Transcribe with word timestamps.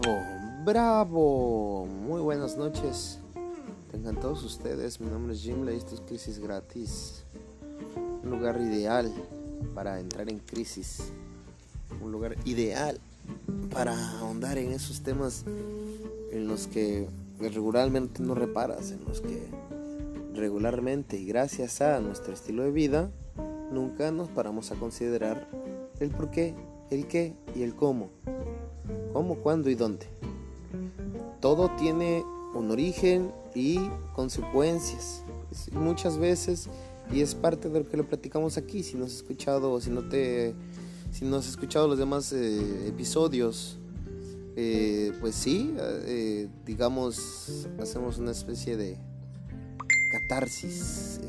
Bravo, 0.00 0.22
bravo. 0.64 1.86
Muy 1.86 2.22
buenas 2.22 2.56
noches. 2.56 3.18
Tengan 3.90 4.18
todos 4.18 4.42
ustedes. 4.42 4.98
Mi 5.02 5.10
nombre 5.10 5.34
es 5.34 5.42
Jim 5.42 5.68
y 5.68 5.74
esto 5.74 5.94
es 5.94 6.00
Crisis 6.00 6.38
Gratis. 6.38 7.24
Un 8.24 8.30
lugar 8.30 8.58
ideal 8.58 9.12
para 9.74 10.00
entrar 10.00 10.30
en 10.30 10.38
crisis. 10.38 11.12
Un 12.00 12.10
lugar 12.10 12.36
ideal 12.46 12.98
para 13.70 13.92
ahondar 14.18 14.56
en 14.56 14.72
esos 14.72 15.02
temas 15.02 15.44
en 16.30 16.48
los 16.48 16.68
que 16.68 17.06
regularmente 17.38 18.22
no 18.22 18.34
reparas, 18.34 18.92
en 18.92 19.04
los 19.04 19.20
que 19.20 19.46
regularmente 20.32 21.18
y 21.18 21.26
gracias 21.26 21.82
a 21.82 22.00
nuestro 22.00 22.32
estilo 22.32 22.62
de 22.62 22.70
vida 22.70 23.10
nunca 23.70 24.10
nos 24.10 24.30
paramos 24.30 24.72
a 24.72 24.76
considerar 24.76 25.46
el 26.00 26.08
por 26.08 26.30
qué, 26.30 26.54
el 26.90 27.06
qué 27.08 27.34
y 27.54 27.62
el 27.62 27.74
cómo 27.74 28.08
cómo, 29.12 29.36
cuándo 29.36 29.70
y 29.70 29.74
dónde. 29.74 30.06
Todo 31.40 31.70
tiene 31.76 32.24
un 32.54 32.70
origen 32.70 33.32
y 33.54 33.78
consecuencias. 34.14 35.24
Muchas 35.72 36.18
veces, 36.18 36.68
y 37.12 37.20
es 37.20 37.34
parte 37.34 37.68
de 37.68 37.80
lo 37.80 37.88
que 37.88 37.96
lo 37.96 38.06
platicamos 38.06 38.56
aquí, 38.56 38.82
si 38.82 38.96
no 38.96 39.04
has 39.04 39.12
escuchado, 39.12 39.80
si 39.80 39.90
no 39.90 40.08
te, 40.08 40.54
si 41.10 41.24
no 41.24 41.36
has 41.36 41.48
escuchado 41.48 41.88
los 41.88 41.98
demás 41.98 42.32
eh, 42.32 42.88
episodios, 42.88 43.78
eh, 44.56 45.12
pues 45.20 45.34
sí, 45.34 45.74
eh, 45.78 46.48
digamos, 46.64 47.66
hacemos 47.80 48.18
una 48.18 48.32
especie 48.32 48.76
de 48.76 48.98
catarsis, 50.12 51.20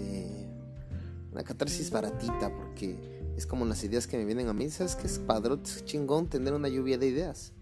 una 1.31 1.43
catarsis 1.43 1.89
baratita, 1.89 2.55
porque 2.55 2.95
es 3.35 3.45
como 3.47 3.65
las 3.65 3.83
ideas 3.83 4.07
que 4.07 4.17
me 4.17 4.25
vienen 4.25 4.47
a 4.47 4.53
mí, 4.53 4.69
¿sabes 4.69 4.95
qué 4.95 5.07
es 5.07 5.19
padrote, 5.19 5.69
es 5.69 5.85
chingón 5.85 6.27
tener 6.27 6.53
una 6.53 6.69
lluvia 6.69 6.97
de 6.97 7.07
ideas? 7.07 7.53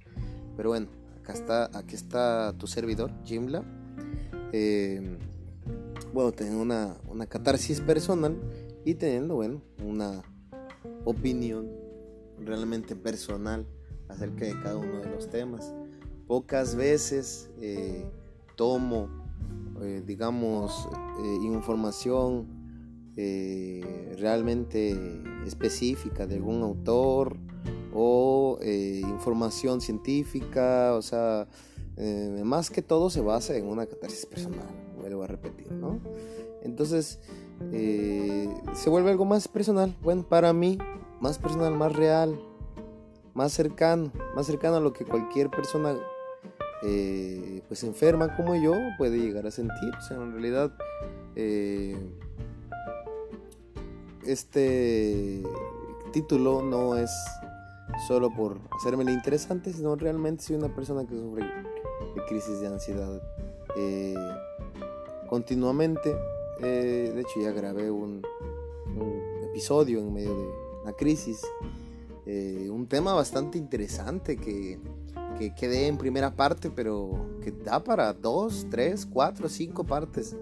Pero 0.56 0.70
bueno, 0.70 0.88
acá 1.20 1.34
está, 1.34 1.78
aquí 1.78 1.96
está 1.96 2.54
tu 2.58 2.68
servidor, 2.68 3.12
Jimla. 3.24 3.64
Eh, 4.52 5.18
bueno, 6.14 6.32
teniendo 6.32 6.62
una, 6.62 6.98
una 7.08 7.26
catarsis 7.26 7.80
personal 7.80 8.36
y 8.84 8.96
teniendo, 8.96 9.36
bueno, 9.36 9.62
una 9.84 10.22
opinión 11.06 11.70
realmente 12.40 12.96
personal 12.96 13.66
acerca 14.10 14.46
de 14.46 14.60
cada 14.62 14.78
uno 14.78 15.00
de 15.00 15.10
los 15.10 15.30
temas. 15.30 15.74
Pocas 16.28 16.76
veces 16.76 17.50
eh, 17.62 18.06
tomo, 18.56 19.10
eh, 19.82 20.04
digamos, 20.06 20.88
información 21.44 22.60
realmente 24.18 24.98
específica 25.46 26.26
de 26.26 26.36
algún 26.36 26.64
autor 26.64 27.38
o 27.94 28.58
eh, 28.62 29.02
información 29.04 29.82
científica, 29.82 30.94
o 30.94 31.02
sea, 31.02 31.48
eh, 31.98 32.42
más 32.44 32.70
que 32.70 32.82
todo 32.82 33.10
se 33.10 33.22
basa 33.22 33.56
en 33.56 33.68
una 33.68 33.86
catarsis 33.86 34.26
personal, 34.26 34.68
vuelvo 35.00 35.24
a 35.24 35.28
repetir, 35.28 35.72
¿no? 35.72 36.00
Entonces, 36.64 37.20
eh, 37.72 38.50
se 38.74 38.90
vuelve 38.90 39.12
algo 39.12 39.26
más 39.26 39.48
personal, 39.48 39.96
bueno, 40.02 40.28
para 40.28 40.54
mí, 40.54 40.78
más 41.20 41.38
personal, 41.38 41.76
más 41.76 41.94
real, 41.94 42.40
más 43.34 43.52
cercano, 43.52 44.12
más 44.36 44.46
cercano 44.46 44.78
a 44.78 44.80
lo 44.80 44.94
que 44.94 45.06
cualquier 45.06 45.50
persona 45.50 45.98
pues 47.68 47.84
enferma 47.84 48.36
como 48.36 48.56
yo 48.56 48.74
puede 48.98 49.20
llegar 49.20 49.46
a 49.46 49.52
sentir, 49.52 49.94
o 49.96 50.02
sea, 50.02 50.18
en 50.18 50.32
realidad 50.32 50.74
este 54.26 55.44
título 56.12 56.64
no 56.64 56.96
es 56.98 57.12
solo 58.08 58.34
por 58.34 58.58
hacerme 58.72 59.12
interesante, 59.12 59.74
sino 59.74 59.96
realmente 59.96 60.44
soy 60.44 60.56
una 60.56 60.74
persona 60.74 61.06
que 61.06 61.16
sufre 61.16 61.44
de 62.16 62.26
crisis 62.28 62.60
de 62.60 62.68
ansiedad 62.68 63.22
eh, 63.76 64.16
continuamente. 65.28 66.16
Eh, 66.62 67.12
de 67.14 67.22
hecho, 67.22 67.42
ya 67.42 67.52
grabé 67.52 67.90
un, 67.90 68.22
episodio 69.44 70.00
en 70.00 70.14
medio 70.14 70.36
de 70.36 70.48
una 70.84 70.94
crisis, 70.94 71.42
eh, 72.26 72.70
un 72.72 72.88
tema 72.88 73.14
bastante 73.14 73.58
interesante 73.58 74.38
que, 74.38 74.80
que 75.38 75.54
quedé 75.54 75.88
en 75.88 75.98
primera 75.98 76.36
parte, 76.36 76.70
pero 76.70 77.38
que 77.44 77.52
da 77.52 77.84
para 77.84 78.14
dos, 78.14 78.68
tres, 78.70 79.06
cuatro, 79.06 79.50
cinco 79.50 79.84
partes, 79.84 80.36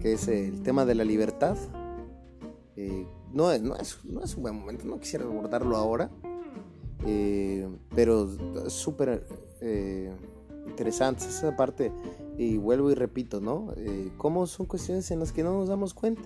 que 0.00 0.14
es 0.14 0.28
el 0.28 0.62
tema 0.62 0.84
de 0.84 0.94
la 0.94 1.04
libertad. 1.04 1.56
no, 3.32 3.56
no, 3.58 3.76
es, 3.76 4.04
no 4.04 4.22
es 4.24 4.34
un 4.36 4.42
buen 4.42 4.54
momento, 4.58 4.86
no 4.86 4.98
quisiera 4.98 5.24
abordarlo 5.24 5.76
ahora, 5.76 6.10
eh, 7.06 7.68
pero 7.94 8.28
súper 8.68 9.26
eh, 9.60 10.12
interesante 10.66 11.24
esa 11.24 11.56
parte. 11.56 11.92
Y 12.38 12.56
vuelvo 12.56 12.90
y 12.90 12.94
repito, 12.94 13.40
¿no? 13.40 13.72
Eh, 13.76 14.10
¿Cómo 14.16 14.46
son 14.46 14.66
cuestiones 14.66 15.10
en 15.10 15.20
las 15.20 15.32
que 15.32 15.42
no 15.42 15.52
nos 15.52 15.68
damos 15.68 15.92
cuenta? 15.92 16.22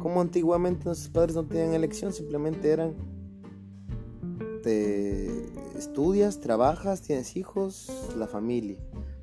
Cómo 0.00 0.20
antiguamente 0.20 0.84
nuestros 0.84 1.10
padres 1.10 1.34
no 1.34 1.46
tenían 1.46 1.72
elección, 1.72 2.12
simplemente 2.12 2.70
eran 2.70 2.94
te 4.62 5.46
estudias, 5.78 6.40
trabajas, 6.40 7.00
tienes 7.00 7.36
hijos, 7.36 7.88
la 8.18 8.26
familia. 8.26 8.76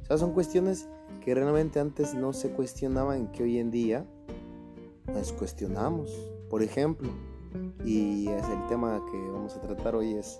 O 0.04 0.06
sea, 0.06 0.18
son 0.18 0.32
cuestiones 0.32 0.88
que 1.24 1.36
realmente 1.36 1.80
antes 1.80 2.14
no 2.14 2.32
se 2.32 2.50
cuestionaban, 2.52 3.32
que 3.32 3.44
hoy 3.44 3.60
en 3.60 3.70
día 3.70 4.06
nos 5.14 5.34
cuestionamos. 5.34 6.10
Por 6.50 6.64
ejemplo, 6.64 7.10
y 7.86 8.28
es 8.28 8.44
el 8.50 8.68
tema 8.68 9.02
que 9.12 9.18
vamos 9.32 9.56
a 9.56 9.62
tratar 9.62 9.96
hoy 9.96 10.14
es 10.14 10.40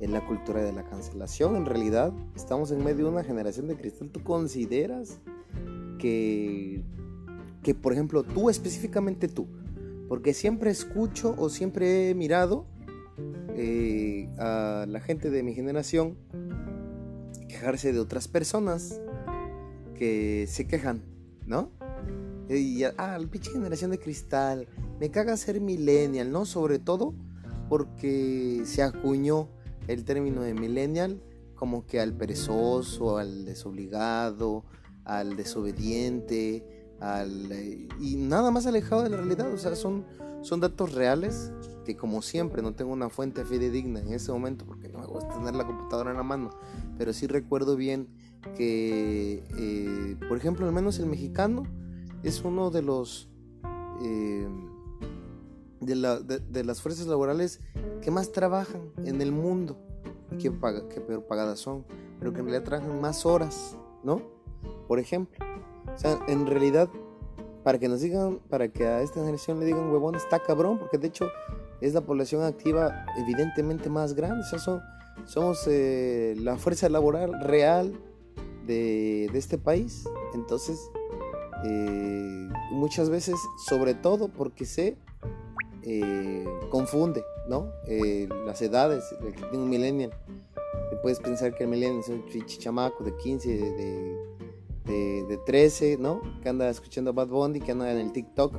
en 0.00 0.12
la 0.12 0.24
cultura 0.26 0.62
de 0.62 0.72
la 0.72 0.84
cancelación. 0.84 1.56
En 1.56 1.64
realidad, 1.64 2.12
estamos 2.34 2.70
en 2.72 2.82
medio 2.82 3.04
de 3.04 3.12
una 3.12 3.24
generación 3.24 3.68
de 3.68 3.76
cristal. 3.76 4.10
¿Tú 4.10 4.22
consideras 4.22 5.20
que, 5.98 6.82
que, 7.62 7.74
por 7.74 7.92
ejemplo, 7.92 8.24
tú 8.24 8.50
específicamente 8.50 9.28
tú, 9.28 9.46
porque 10.08 10.34
siempre 10.34 10.70
escucho 10.70 11.34
o 11.38 11.48
siempre 11.48 12.10
he 12.10 12.14
mirado 12.14 12.66
eh, 13.54 14.28
a 14.38 14.86
la 14.88 15.00
gente 15.00 15.30
de 15.30 15.42
mi 15.42 15.54
generación 15.54 16.16
quejarse 17.48 17.92
de 17.92 18.00
otras 18.00 18.26
personas 18.26 19.00
que 19.94 20.46
se 20.48 20.66
quejan, 20.66 21.02
¿no? 21.46 21.70
Y, 22.48 22.82
ah, 22.84 23.16
la 23.20 23.26
pinche 23.28 23.50
generación 23.52 23.90
de 23.90 23.98
cristal, 23.98 24.66
me 25.02 25.10
caga 25.10 25.36
ser 25.36 25.60
millennial, 25.60 26.30
¿no? 26.30 26.44
Sobre 26.44 26.78
todo 26.78 27.12
porque 27.68 28.62
se 28.66 28.84
acuñó 28.84 29.48
el 29.88 30.04
término 30.04 30.42
de 30.42 30.54
millennial 30.54 31.20
como 31.56 31.86
que 31.86 31.98
al 31.98 32.12
perezoso, 32.12 33.18
al 33.18 33.44
desobligado, 33.44 34.62
al 35.04 35.34
desobediente, 35.34 36.94
al, 37.00 37.50
y 38.00 38.14
nada 38.14 38.52
más 38.52 38.66
alejado 38.66 39.02
de 39.02 39.10
la 39.10 39.16
realidad. 39.16 39.52
O 39.52 39.58
sea, 39.58 39.74
son, 39.74 40.04
son 40.42 40.60
datos 40.60 40.94
reales 40.94 41.50
que 41.84 41.96
como 41.96 42.22
siempre 42.22 42.62
no 42.62 42.76
tengo 42.76 42.92
una 42.92 43.10
fuente 43.10 43.44
fidedigna 43.44 43.98
en 43.98 44.12
ese 44.12 44.30
momento 44.30 44.64
porque 44.64 44.88
no 44.88 45.00
me 45.00 45.06
gusta 45.06 45.30
tener 45.30 45.56
la 45.56 45.66
computadora 45.66 46.12
en 46.12 46.18
la 46.18 46.22
mano, 46.22 46.50
pero 46.96 47.12
sí 47.12 47.26
recuerdo 47.26 47.74
bien 47.74 48.06
que, 48.56 49.42
eh, 49.58 50.16
por 50.28 50.38
ejemplo, 50.38 50.64
al 50.64 50.72
menos 50.72 51.00
el 51.00 51.06
mexicano 51.06 51.64
es 52.22 52.44
uno 52.44 52.70
de 52.70 52.82
los... 52.82 53.28
Eh, 54.00 54.46
de, 55.82 55.96
la, 55.96 56.18
de, 56.20 56.64
las 56.64 56.80
fuerzas 56.80 57.06
laborales 57.06 57.60
que 58.00 58.10
más 58.10 58.32
trabajan 58.32 58.82
en 59.04 59.20
el 59.20 59.32
mundo 59.32 59.76
y 60.30 60.38
que, 60.38 60.50
paga, 60.50 60.88
que 60.88 61.00
peor 61.00 61.24
pagadas 61.26 61.58
son, 61.58 61.84
pero 62.18 62.32
que 62.32 62.40
en 62.40 62.46
realidad 62.46 62.64
trabajan 62.64 63.00
más 63.00 63.26
horas, 63.26 63.76
¿no? 64.02 64.22
Por 64.88 64.98
ejemplo. 64.98 65.44
O 65.94 65.98
sea, 65.98 66.18
en 66.28 66.46
realidad, 66.46 66.88
para 67.64 67.78
que 67.78 67.88
nos 67.88 68.00
digan, 68.00 68.38
para 68.48 68.68
que 68.68 68.86
a 68.86 69.02
esta 69.02 69.20
generación 69.20 69.60
le 69.60 69.66
digan 69.66 69.90
huevón, 69.90 70.14
está 70.14 70.38
cabrón, 70.38 70.78
porque 70.78 70.98
de 70.98 71.08
hecho 71.08 71.28
es 71.80 71.94
la 71.94 72.00
población 72.00 72.42
activa 72.42 73.04
evidentemente 73.18 73.90
más 73.90 74.14
grande. 74.14 74.40
O 74.40 74.48
sea, 74.48 74.58
son, 74.58 74.80
somos 75.26 75.66
eh, 75.66 76.34
la 76.38 76.56
fuerza 76.56 76.88
laboral 76.88 77.40
real 77.42 77.92
de, 78.66 79.28
de 79.32 79.38
este 79.38 79.58
país. 79.58 80.04
Entonces, 80.34 80.90
eh, 81.64 82.48
muchas 82.70 83.10
veces, 83.10 83.36
sobre 83.68 83.94
todo 83.94 84.28
porque 84.28 84.64
sé 84.64 84.96
eh, 85.84 86.44
confunde, 86.70 87.24
¿no? 87.48 87.72
Eh, 87.86 88.28
las 88.46 88.62
edades, 88.62 89.04
el 89.20 89.34
que 89.34 89.42
tiene 89.42 89.64
un 89.64 89.70
millennial. 89.70 90.12
puedes 91.02 91.18
pensar 91.20 91.54
que 91.54 91.64
el 91.64 91.70
millennial 91.70 92.00
es 92.00 92.08
un 92.08 92.24
de 93.04 93.16
15, 93.16 93.48
de, 93.48 95.24
de, 95.28 95.38
13, 95.46 95.98
¿no? 95.98 96.22
Que 96.42 96.48
anda 96.48 96.68
escuchando 96.68 97.12
Bad 97.12 97.28
Bunny, 97.28 97.60
que 97.60 97.72
anda 97.72 97.90
en 97.90 97.98
el 97.98 98.12
TikTok. 98.12 98.54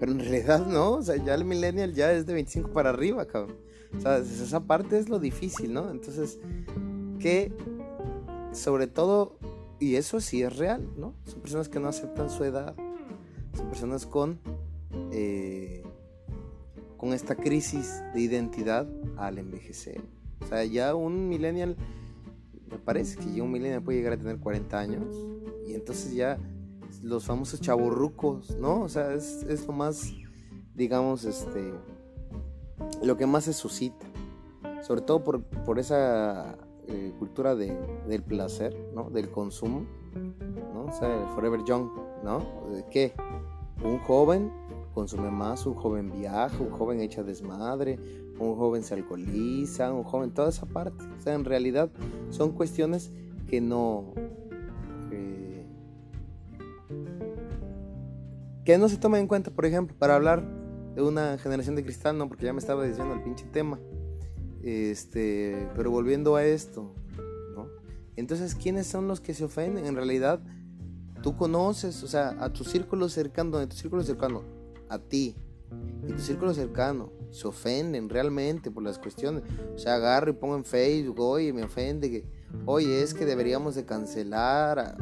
Pero 0.00 0.12
en 0.12 0.20
realidad 0.20 0.66
no, 0.66 0.94
o 0.94 1.02
sea, 1.02 1.16
ya 1.16 1.34
el 1.34 1.44
millennial 1.44 1.94
ya 1.94 2.12
es 2.12 2.26
de 2.26 2.34
25 2.34 2.72
para 2.72 2.90
arriba, 2.90 3.26
cabrón. 3.26 3.56
O 3.96 4.00
sea, 4.00 4.18
esa 4.18 4.60
parte 4.60 4.98
es 4.98 5.08
lo 5.08 5.18
difícil, 5.18 5.72
¿no? 5.72 5.90
Entonces, 5.90 6.40
que 7.20 7.52
sobre 8.52 8.86
todo, 8.86 9.36
y 9.78 9.96
eso 9.96 10.20
sí 10.20 10.42
es 10.42 10.56
real, 10.56 10.88
¿no? 10.96 11.14
Son 11.26 11.40
personas 11.40 11.68
que 11.68 11.80
no 11.80 11.88
aceptan 11.88 12.30
su 12.30 12.44
edad, 12.44 12.74
son 13.56 13.68
personas 13.68 14.06
con 14.06 14.40
eh, 15.12 15.83
con 17.04 17.12
esta 17.12 17.34
crisis 17.34 18.02
de 18.14 18.20
identidad 18.22 18.88
al 19.18 19.36
envejecer. 19.36 20.00
O 20.40 20.46
sea, 20.46 20.64
ya 20.64 20.94
un 20.94 21.28
millennial 21.28 21.76
me 22.66 22.78
parece 22.78 23.18
que 23.18 23.30
ya 23.30 23.42
un 23.42 23.52
millennial 23.52 23.82
puede 23.82 23.98
llegar 23.98 24.14
a 24.14 24.16
tener 24.16 24.38
40 24.38 24.78
años 24.78 25.14
y 25.66 25.74
entonces 25.74 26.14
ya 26.14 26.38
los 27.02 27.26
famosos 27.26 27.60
chavorrucos, 27.60 28.56
¿no? 28.56 28.80
O 28.80 28.88
sea, 28.88 29.12
es, 29.12 29.42
es 29.42 29.66
lo 29.66 29.74
más, 29.74 30.14
digamos, 30.74 31.26
este, 31.26 31.74
lo 33.02 33.18
que 33.18 33.26
más 33.26 33.44
se 33.44 33.52
suscita, 33.52 34.06
sobre 34.80 35.02
todo 35.02 35.22
por, 35.22 35.42
por 35.42 35.78
esa 35.78 36.56
eh, 36.88 37.12
cultura 37.18 37.54
de, 37.54 37.76
del 38.08 38.22
placer, 38.22 38.74
¿no? 38.94 39.10
Del 39.10 39.30
consumo, 39.30 39.84
¿no? 40.72 40.86
O 40.86 40.92
sea, 40.92 41.14
el 41.14 41.28
Forever 41.34 41.64
Young, 41.64 41.86
¿no? 42.24 42.66
¿De 42.72 42.82
qué? 42.90 43.12
Un 43.84 43.98
joven 43.98 44.50
consume 44.94 45.30
más, 45.30 45.66
un 45.66 45.74
joven 45.74 46.12
viaja, 46.12 46.56
un 46.62 46.70
joven 46.70 47.00
echa 47.00 47.22
desmadre, 47.22 47.98
un 48.38 48.56
joven 48.56 48.82
se 48.82 48.94
alcoholiza, 48.94 49.92
un 49.92 50.04
joven, 50.04 50.30
toda 50.30 50.48
esa 50.48 50.66
parte. 50.66 51.04
O 51.18 51.20
sea, 51.20 51.34
en 51.34 51.44
realidad 51.44 51.90
son 52.30 52.52
cuestiones 52.52 53.12
que 53.48 53.60
no... 53.60 54.12
que 58.64 58.78
no 58.78 58.88
se 58.88 58.96
toman 58.96 59.20
en 59.20 59.26
cuenta, 59.26 59.50
por 59.50 59.66
ejemplo, 59.66 59.94
para 59.98 60.14
hablar 60.14 60.42
de 60.94 61.02
una 61.02 61.36
generación 61.36 61.76
de 61.76 61.84
cristal, 61.84 62.16
no, 62.16 62.28
porque 62.28 62.46
ya 62.46 62.52
me 62.54 62.60
estaba 62.60 62.84
diciendo 62.84 63.12
el 63.12 63.22
pinche 63.22 63.44
tema. 63.44 63.78
Este, 64.62 65.68
pero 65.76 65.90
volviendo 65.90 66.36
a 66.36 66.44
esto, 66.44 66.94
¿no? 67.54 67.68
Entonces, 68.16 68.54
¿quiénes 68.54 68.86
son 68.86 69.06
los 69.06 69.20
que 69.20 69.34
se 69.34 69.44
ofenden? 69.44 69.84
En 69.84 69.96
realidad, 69.96 70.40
tú 71.22 71.36
conoces, 71.36 72.02
o 72.02 72.06
sea, 72.06 72.36
a 72.40 72.52
tu 72.54 72.64
círculo 72.64 73.10
cercano, 73.10 73.58
a 73.58 73.66
tu 73.66 73.76
círculo 73.76 74.02
cercano, 74.02 74.42
a 74.88 74.98
ti, 74.98 75.34
y 76.06 76.12
tu 76.12 76.18
círculo 76.18 76.52
cercano, 76.54 77.10
se 77.30 77.48
ofenden 77.48 78.08
realmente 78.08 78.70
por 78.70 78.82
las 78.82 78.98
cuestiones. 78.98 79.42
O 79.74 79.78
sea, 79.78 79.94
agarro 79.94 80.30
y 80.30 80.34
pongo 80.34 80.56
en 80.56 80.64
Facebook, 80.64 81.18
oye, 81.18 81.52
me 81.52 81.64
ofende 81.64 82.10
que, 82.10 82.24
oye, 82.66 83.02
es 83.02 83.14
que 83.14 83.24
deberíamos 83.24 83.74
de 83.74 83.84
cancelar. 83.84 84.96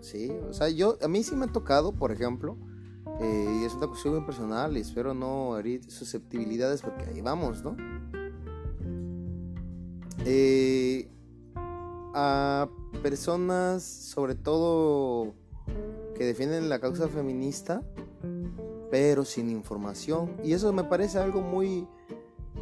Sí, 0.00 0.32
o 0.48 0.52
sea, 0.52 0.68
yo, 0.68 0.98
a 1.02 1.08
mí 1.08 1.22
sí 1.22 1.36
me 1.36 1.46
ha 1.46 1.52
tocado, 1.52 1.92
por 1.92 2.12
ejemplo, 2.12 2.56
eh, 3.20 3.60
y 3.60 3.64
es 3.64 3.74
una 3.74 3.86
cuestión 3.86 4.14
muy 4.14 4.24
personal 4.24 4.76
y 4.76 4.80
espero 4.80 5.14
no 5.14 5.56
herir 5.58 5.90
susceptibilidades 5.90 6.82
porque 6.82 7.04
ahí 7.04 7.20
vamos, 7.20 7.62
¿no? 7.62 7.76
Eh, 10.26 11.08
a 12.14 12.68
personas, 13.02 13.82
sobre 13.82 14.34
todo 14.34 15.34
que 16.16 16.24
defienden 16.24 16.68
la 16.68 16.80
causa 16.80 17.08
feminista, 17.08 17.82
pero 18.94 19.24
sin 19.24 19.50
información. 19.50 20.36
Y 20.44 20.52
eso 20.52 20.72
me 20.72 20.84
parece 20.84 21.18
algo 21.18 21.40
muy 21.40 21.84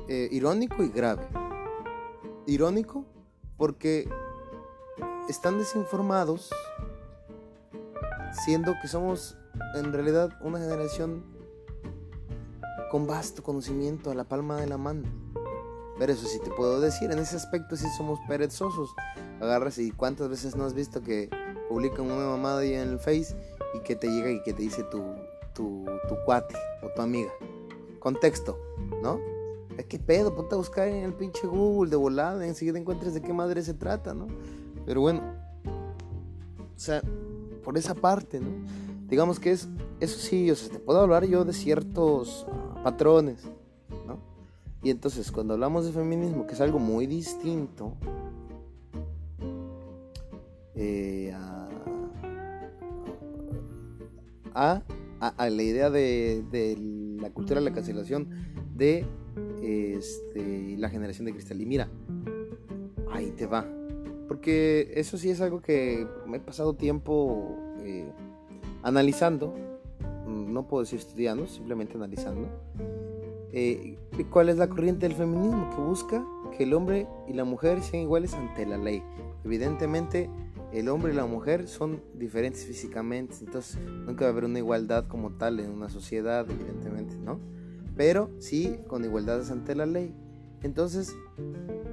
eh, 0.09 0.31
irónico 0.33 0.83
y 0.83 0.89
grave. 0.89 1.29
Irónico 2.47 3.05
porque 3.59 4.09
están 5.29 5.59
desinformados, 5.59 6.49
siendo 8.47 8.73
que 8.81 8.89
somos 8.89 9.37
en 9.75 9.93
realidad 9.93 10.31
una 10.41 10.59
generación 10.59 11.23
con 12.91 13.07
vasto 13.07 13.43
conocimiento 13.43 14.11
a 14.11 14.15
la 14.15 14.25
palma 14.25 14.59
de 14.59 14.69
la 14.69 14.79
mano. 14.79 15.03
Pero 15.99 16.15
eso 16.15 16.27
sí 16.27 16.39
te 16.43 16.49
puedo 16.49 16.81
decir, 16.81 17.11
en 17.11 17.19
ese 17.19 17.37
aspecto 17.37 17.77
sí 17.77 17.87
somos 17.99 18.19
perezosos. 18.27 18.89
Agarras 19.39 19.77
y 19.77 19.91
cuántas 19.91 20.31
veces 20.31 20.57
no 20.57 20.65
has 20.65 20.73
visto 20.73 21.03
que 21.03 21.29
publican 21.69 22.07
una 22.07 22.27
mamada 22.27 22.61
ahí 22.61 22.73
en 22.73 22.89
el 22.89 22.99
Face 22.99 23.37
y 23.75 23.81
que 23.81 23.97
te 23.97 24.09
llega 24.09 24.31
y 24.31 24.43
que 24.43 24.55
te 24.55 24.63
dice 24.63 24.83
tu, 24.85 25.03
tu, 25.55 25.85
tu 26.09 26.17
cuate 26.25 26.55
o 26.83 26.89
tu 26.95 27.03
amiga. 27.03 27.31
Contexto, 27.99 28.59
¿no? 29.03 29.21
¿Qué 29.89 29.99
pedo? 29.99 30.35
Ponte 30.35 30.55
a 30.55 30.59
buscar 30.59 30.89
en 30.89 31.05
el 31.05 31.15
pinche 31.15 31.47
Google 31.47 31.91
de 31.91 31.97
volada, 31.97 32.47
enseguida 32.47 32.79
encuentres 32.79 33.15
de 33.15 33.23
qué 33.23 33.33
madre 33.33 33.63
se 33.63 33.75
trata, 33.75 34.15
¿no? 34.15 34.27
Pero 34.85 35.01
bueno, 35.01 35.23
o 35.65 36.79
sea, 36.79 37.03
por 37.65 37.79
esa 37.79 37.95
parte, 37.95 38.41
¿no? 38.41 38.51
digamos 39.13 39.39
que 39.39 39.51
es, 39.51 39.69
eso 40.01 40.19
sí, 40.19 40.51
o 40.51 40.57
sea, 40.57 40.73
te 40.73 40.79
puedo 40.79 40.99
hablar 40.99 41.27
yo 41.27 41.45
de 41.45 41.53
ciertos 41.53 42.47
patrones, 42.83 43.45
¿no? 44.07 44.19
Y 44.83 44.89
entonces 44.89 45.31
cuando 45.31 45.53
hablamos 45.53 45.85
de 45.85 45.93
feminismo, 45.93 46.47
que 46.47 46.55
es 46.55 46.61
algo 46.63 46.79
muy 46.79 47.07
distinto 47.07 47.93
eh, 50.75 51.31
a, 54.55 54.81
la 55.39 55.63
idea 55.63 55.91
de, 55.91 56.45
la 57.21 57.31
cultura 57.31 57.61
de 57.61 57.65
la 57.65 57.73
cancelación 57.73 58.29
de 58.75 59.07
este, 59.63 60.77
la 60.79 60.89
generación 60.89 61.27
de 61.27 61.33
cristal. 61.33 61.61
Y 61.61 61.67
mira, 61.67 61.89
ahí 63.11 63.31
te 63.31 63.47
va. 63.47 63.67
Porque 64.29 64.93
eso 64.95 65.19
sí 65.19 65.31
es 65.31 65.41
algo 65.41 65.63
que 65.63 66.07
me 66.27 66.39
he 66.39 66.41
pasado 66.41 66.75
tiempo... 66.75 67.57
Eh, 67.85 68.11
analizando, 68.83 69.55
no 70.27 70.67
puedo 70.67 70.83
decir 70.83 70.99
estudiando, 70.99 71.47
simplemente 71.47 71.95
analizando, 71.95 72.49
eh, 73.53 73.97
cuál 74.31 74.49
es 74.49 74.57
la 74.57 74.69
corriente 74.69 75.09
del 75.09 75.17
feminismo 75.17 75.71
que 75.75 75.83
busca 75.83 76.25
que 76.57 76.65
el 76.65 76.75
hombre 76.75 77.07
y 77.29 77.33
la 77.33 77.45
mujer 77.45 77.83
sean 77.83 78.03
iguales 78.03 78.35
ante 78.35 78.67
la 78.67 78.77
ley. 78.77 79.03
Evidentemente, 79.45 80.29
el 80.73 80.89
hombre 80.89 81.13
y 81.13 81.17
la 81.17 81.27
mujer 81.27 81.69
son 81.69 82.03
diferentes 82.15 82.65
físicamente, 82.65 83.37
entonces 83.41 83.79
nunca 84.07 84.25
va 84.25 84.29
a 84.29 84.33
haber 84.33 84.45
una 84.45 84.59
igualdad 84.59 85.07
como 85.07 85.33
tal 85.33 85.61
en 85.61 85.71
una 85.71 85.89
sociedad, 85.89 86.49
evidentemente, 86.51 87.17
¿no? 87.17 87.41
Pero 87.97 88.31
sí 88.39 88.79
con 88.89 89.05
igualdades 89.05 89.51
ante 89.51 89.75
la 89.75 89.87
ley. 89.87 90.15
Entonces, 90.63 91.15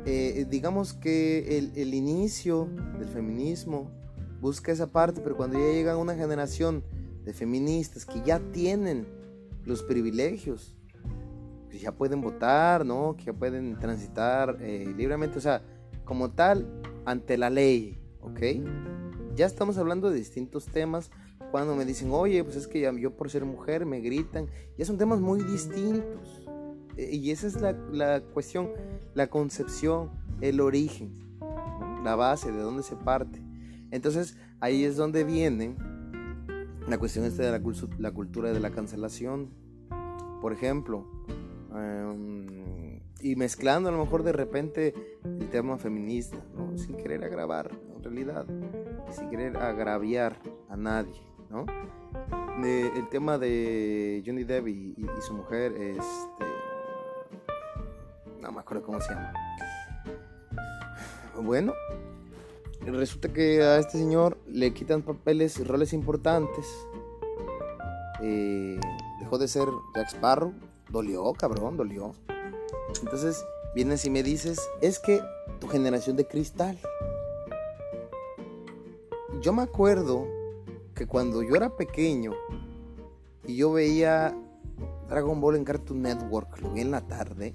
eh, 0.06 0.46
digamos 0.50 0.94
que 0.94 1.58
el, 1.58 1.72
el 1.76 1.94
inicio 1.94 2.70
del 2.98 3.10
feminismo 3.10 3.92
busca 4.40 4.72
esa 4.72 4.88
parte, 4.88 5.22
pero 5.22 5.36
cuando 5.36 5.60
ya 5.60 5.74
llega 5.74 5.98
una 5.98 6.16
generación 6.16 6.84
de 7.26 7.34
feministas 7.34 8.06
que 8.06 8.22
ya 8.22 8.40
tienen 8.52 9.08
los 9.66 9.84
privilegios, 9.84 10.76
que 11.70 11.80
ya 11.80 11.92
pueden 11.92 12.22
votar, 12.22 12.86
¿no? 12.86 13.16
Que 13.18 13.26
ya 13.26 13.34
pueden 13.34 13.78
transitar 13.80 14.58
eh, 14.62 14.92
libremente, 14.96 15.38
o 15.38 15.42
sea, 15.42 15.62
como 16.06 16.32
tal, 16.32 16.68
ante 17.06 17.38
la 17.38 17.50
ley, 17.50 18.00
¿ok? 18.22 18.40
Ya 19.36 19.46
estamos 19.46 19.78
hablando 19.78 20.10
de 20.10 20.18
distintos 20.18 20.66
temas. 20.66 21.12
Cuando 21.52 21.76
me 21.76 21.86
dicen, 21.86 22.10
oye, 22.12 22.44
pues 22.44 22.56
es 22.56 22.68
que 22.68 22.82
yo 23.00 23.16
por 23.16 23.30
ser 23.30 23.46
mujer 23.46 23.86
me 23.86 24.02
gritan, 24.02 24.48
ya 24.78 24.86
son 24.86 24.98
temas 24.98 25.20
muy 25.20 25.42
distintos. 25.44 26.48
Eh, 26.98 27.16
y 27.16 27.32
esa 27.32 27.48
es 27.48 27.60
la, 27.62 27.72
la 27.92 28.22
cuestión, 28.22 28.70
la 29.14 29.28
concepción, 29.28 30.12
el 30.42 30.62
origen, 30.62 31.14
la 32.04 32.16
base, 32.16 32.52
de 32.52 32.60
dónde 32.60 32.84
se 32.84 32.96
parte. 32.96 33.42
Entonces 33.92 34.38
ahí 34.60 34.84
es 34.84 34.96
donde 34.96 35.24
viene 35.24 35.76
la 36.88 36.98
cuestión 36.98 37.26
esta 37.26 37.44
de 37.44 37.52
la, 38.00 38.12
cultura 38.12 38.52
de 38.52 38.60
la 38.60 38.72
cancelación. 38.72 39.50
Por 40.42 40.54
ejemplo, 40.54 41.06
em, 41.76 43.02
y 43.22 43.36
mezclando 43.36 43.90
a 43.90 43.92
lo 43.92 44.00
mejor 44.00 44.24
de 44.24 44.32
repente 44.32 44.94
el 45.24 45.50
tema 45.50 45.78
feminista, 45.78 46.38
sin 46.76 46.96
querer 46.96 47.24
agravar, 47.24 47.72
realidad, 48.04 48.46
sin 49.12 49.30
querer 49.30 49.58
agraviar 49.58 50.38
a 50.70 50.76
nadie, 50.76 51.22
¿no? 51.50 51.66
el 52.66 53.08
tema 53.10 53.38
de 53.38 54.22
Johnny 54.26 54.44
Depp 54.44 54.68
y, 54.68 54.96
su 55.26 55.34
mujer, 55.34 55.72
este, 55.74 56.46
no 58.42 58.52
me 58.52 58.60
acuerdo 58.60 58.84
cómo 58.84 59.00
se 59.00 59.14
llama. 59.14 59.34
Bueno, 61.42 61.74
resulta 62.82 63.30
que 63.30 63.62
a 63.62 63.78
este 63.78 63.98
señor 63.98 64.38
le 64.48 64.74
quitan 64.74 65.02
papeles 65.02 65.58
y 65.60 65.64
roles 65.64 65.94
importantes. 65.94 66.66
Eh, 68.22 68.80
dejó 69.20 69.38
de 69.38 69.48
ser 69.48 69.68
Jack 69.96 70.10
Sparrow. 70.10 70.54
Dolió, 70.90 71.32
cabrón, 71.34 71.78
dolió. 71.78 72.14
Entonces 73.02 73.46
vienes 73.74 74.04
y 74.06 74.10
me 74.10 74.24
dices, 74.24 74.60
es 74.82 75.00
que 75.00 75.22
tu 75.60 75.68
generación 75.68 76.18
de 76.18 76.28
cristal. 76.28 76.78
Yo 79.42 79.54
me 79.54 79.62
acuerdo 79.62 80.28
que 80.94 81.08
cuando 81.08 81.42
yo 81.42 81.56
era 81.56 81.76
pequeño 81.78 82.34
y 83.48 83.56
yo 83.56 83.72
veía 83.72 84.36
Dragon 85.08 85.40
Ball 85.40 85.56
en 85.56 85.64
Cartoon 85.64 86.02
Network, 86.02 86.62
en 86.76 86.92
la 86.92 87.08
tarde, 87.08 87.54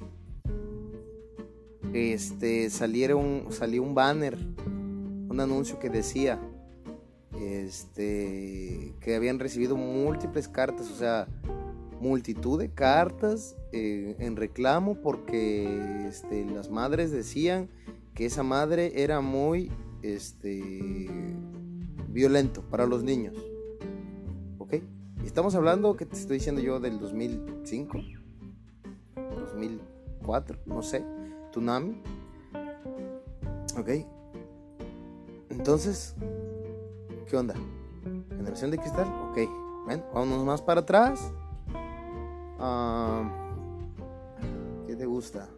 este, 1.92 2.70
salieron, 2.70 3.46
salió 3.50 3.82
un 3.82 3.94
banner 3.94 4.38
un 5.34 5.40
anuncio 5.40 5.78
que 5.80 5.90
decía 5.90 6.40
este, 7.40 8.94
que 9.00 9.16
habían 9.16 9.40
recibido 9.40 9.76
múltiples 9.76 10.48
cartas, 10.48 10.90
o 10.90 10.94
sea, 10.94 11.26
multitud 12.00 12.58
de 12.58 12.70
cartas 12.70 13.56
eh, 13.72 14.14
en 14.20 14.36
reclamo 14.36 14.94
porque 15.02 16.06
este, 16.08 16.44
las 16.44 16.70
madres 16.70 17.10
decían 17.10 17.68
que 18.14 18.26
esa 18.26 18.44
madre 18.44 19.02
era 19.02 19.20
muy 19.20 19.72
este, 20.02 21.10
violento 22.14 22.62
para 22.62 22.86
los 22.86 23.02
niños. 23.02 23.36
¿Ok? 24.58 24.74
Estamos 25.24 25.54
hablando, 25.56 25.96
que 25.96 26.06
te 26.06 26.14
estoy 26.16 26.38
diciendo 26.38 26.62
yo, 26.62 26.78
del 26.78 27.00
2005, 27.00 27.98
2004, 29.16 30.60
no 30.66 30.82
sé, 30.82 31.04
Tsunami. 31.50 32.00
¿Ok? 33.76 33.88
Entonces, 35.50 36.14
¿qué 37.28 37.36
onda? 37.36 37.54
¿Generación 38.36 38.70
de 38.70 38.78
cristal? 38.78 39.08
Ok, 39.30 39.38
bueno, 39.84 40.04
vámonos 40.14 40.44
más 40.44 40.62
para 40.62 40.82
atrás. 40.82 41.32
Ah, 42.60 43.28
¿Qué 44.86 44.94
te 44.94 45.04
gusta? 45.04 45.48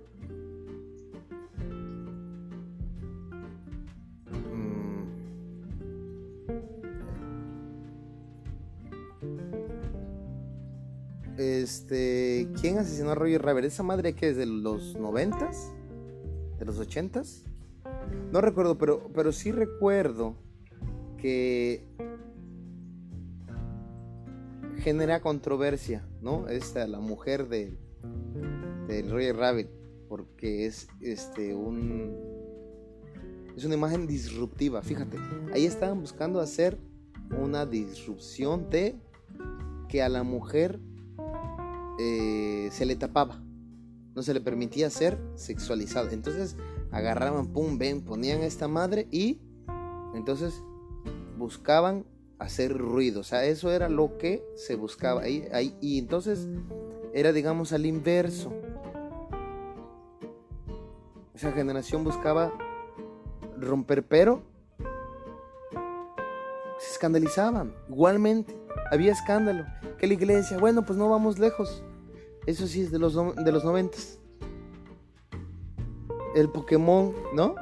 Este, 11.67 12.49
¿quién 12.61 12.79
asesinó 12.79 13.11
a 13.11 13.15
Roger 13.17 13.43
Rabbit? 13.43 13.65
¿Esa 13.65 13.83
madre 13.83 14.13
que 14.13 14.29
es 14.29 14.37
de 14.37 14.47
los 14.47 14.95
noventas? 14.95 15.73
¿De 16.61 16.65
los 16.65 16.79
ochentas? 16.79 17.45
No 18.31 18.41
recuerdo, 18.41 18.79
pero, 18.79 19.11
pero 19.13 19.33
sí 19.33 19.51
recuerdo 19.51 20.37
que 21.19 21.85
genera 24.77 25.21
controversia, 25.21 26.07
¿no? 26.23 26.47
Esta, 26.47 26.87
la 26.87 27.01
mujer 27.01 27.49
de, 27.49 27.77
del 28.87 29.11
Roger 29.11 29.35
Rabbit, 29.35 29.69
porque 30.09 30.67
es 30.67 30.87
este 31.01 31.53
un 31.53 32.15
es 33.57 33.65
una 33.65 33.75
imagen 33.75 34.07
disruptiva, 34.07 34.83
fíjate. 34.83 35.19
Ahí 35.53 35.67
estaban 35.67 36.01
buscando 36.01 36.39
hacer 36.39 36.79
una 37.37 37.67
disrupción 37.67 38.71
de 38.71 39.01
que 39.89 40.01
a 40.05 40.09
la 40.09 40.23
mujer 40.23 40.79
eh, 41.99 42.69
se 42.73 42.87
le 42.87 42.97
tapaba, 42.97 43.43
no 44.15 44.23
se 44.23 44.35
le 44.35 44.41
permitía 44.41 44.91
ser 44.91 45.19
sexualizada. 45.35 46.13
Entonces 46.13 46.57
agarraban, 46.91 47.49
pum, 47.53 47.79
ven, 47.79 48.03
ponían 48.03 48.43
esta 48.43 48.69
madre 48.69 49.09
y 49.11 49.41
entonces 50.15 50.63
buscaban 51.37 52.07
hacer 52.39 52.77
ruido. 52.77 53.21
O 53.21 53.25
sea, 53.25 53.45
eso 53.45 53.71
era 53.71 53.89
lo 53.89 54.19
que 54.19 54.45
se 54.57 54.77
buscaba 54.77 55.23
ahí, 55.23 55.47
ahí 55.53 55.77
y 55.81 55.99
entonces 55.99 56.49
era, 57.13 57.33
digamos, 57.33 57.73
al 57.73 57.87
inverso. 57.87 58.53
Esa 61.35 61.53
generación 61.53 62.05
buscaba 62.05 62.53
romper, 63.59 64.07
pero 64.07 64.43
se 66.79 66.93
escandalizaban. 66.93 67.75
Igualmente, 67.89 68.57
había 68.91 69.13
escándalo. 69.13 69.65
Que 69.99 70.07
la 70.07 70.15
iglesia, 70.15 70.59
bueno, 70.59 70.85
pues 70.85 70.99
no 70.99 71.09
vamos 71.09 71.39
lejos. 71.39 71.83
Eso 72.47 72.67
sí 72.67 72.83
es 72.83 72.91
de 72.91 72.99
los, 72.99 73.15
de 73.15 73.53
los 73.53 73.65
noventas 73.65 74.19
el 76.37 76.51
Pokémon, 76.51 77.15
¿no? 77.33 77.55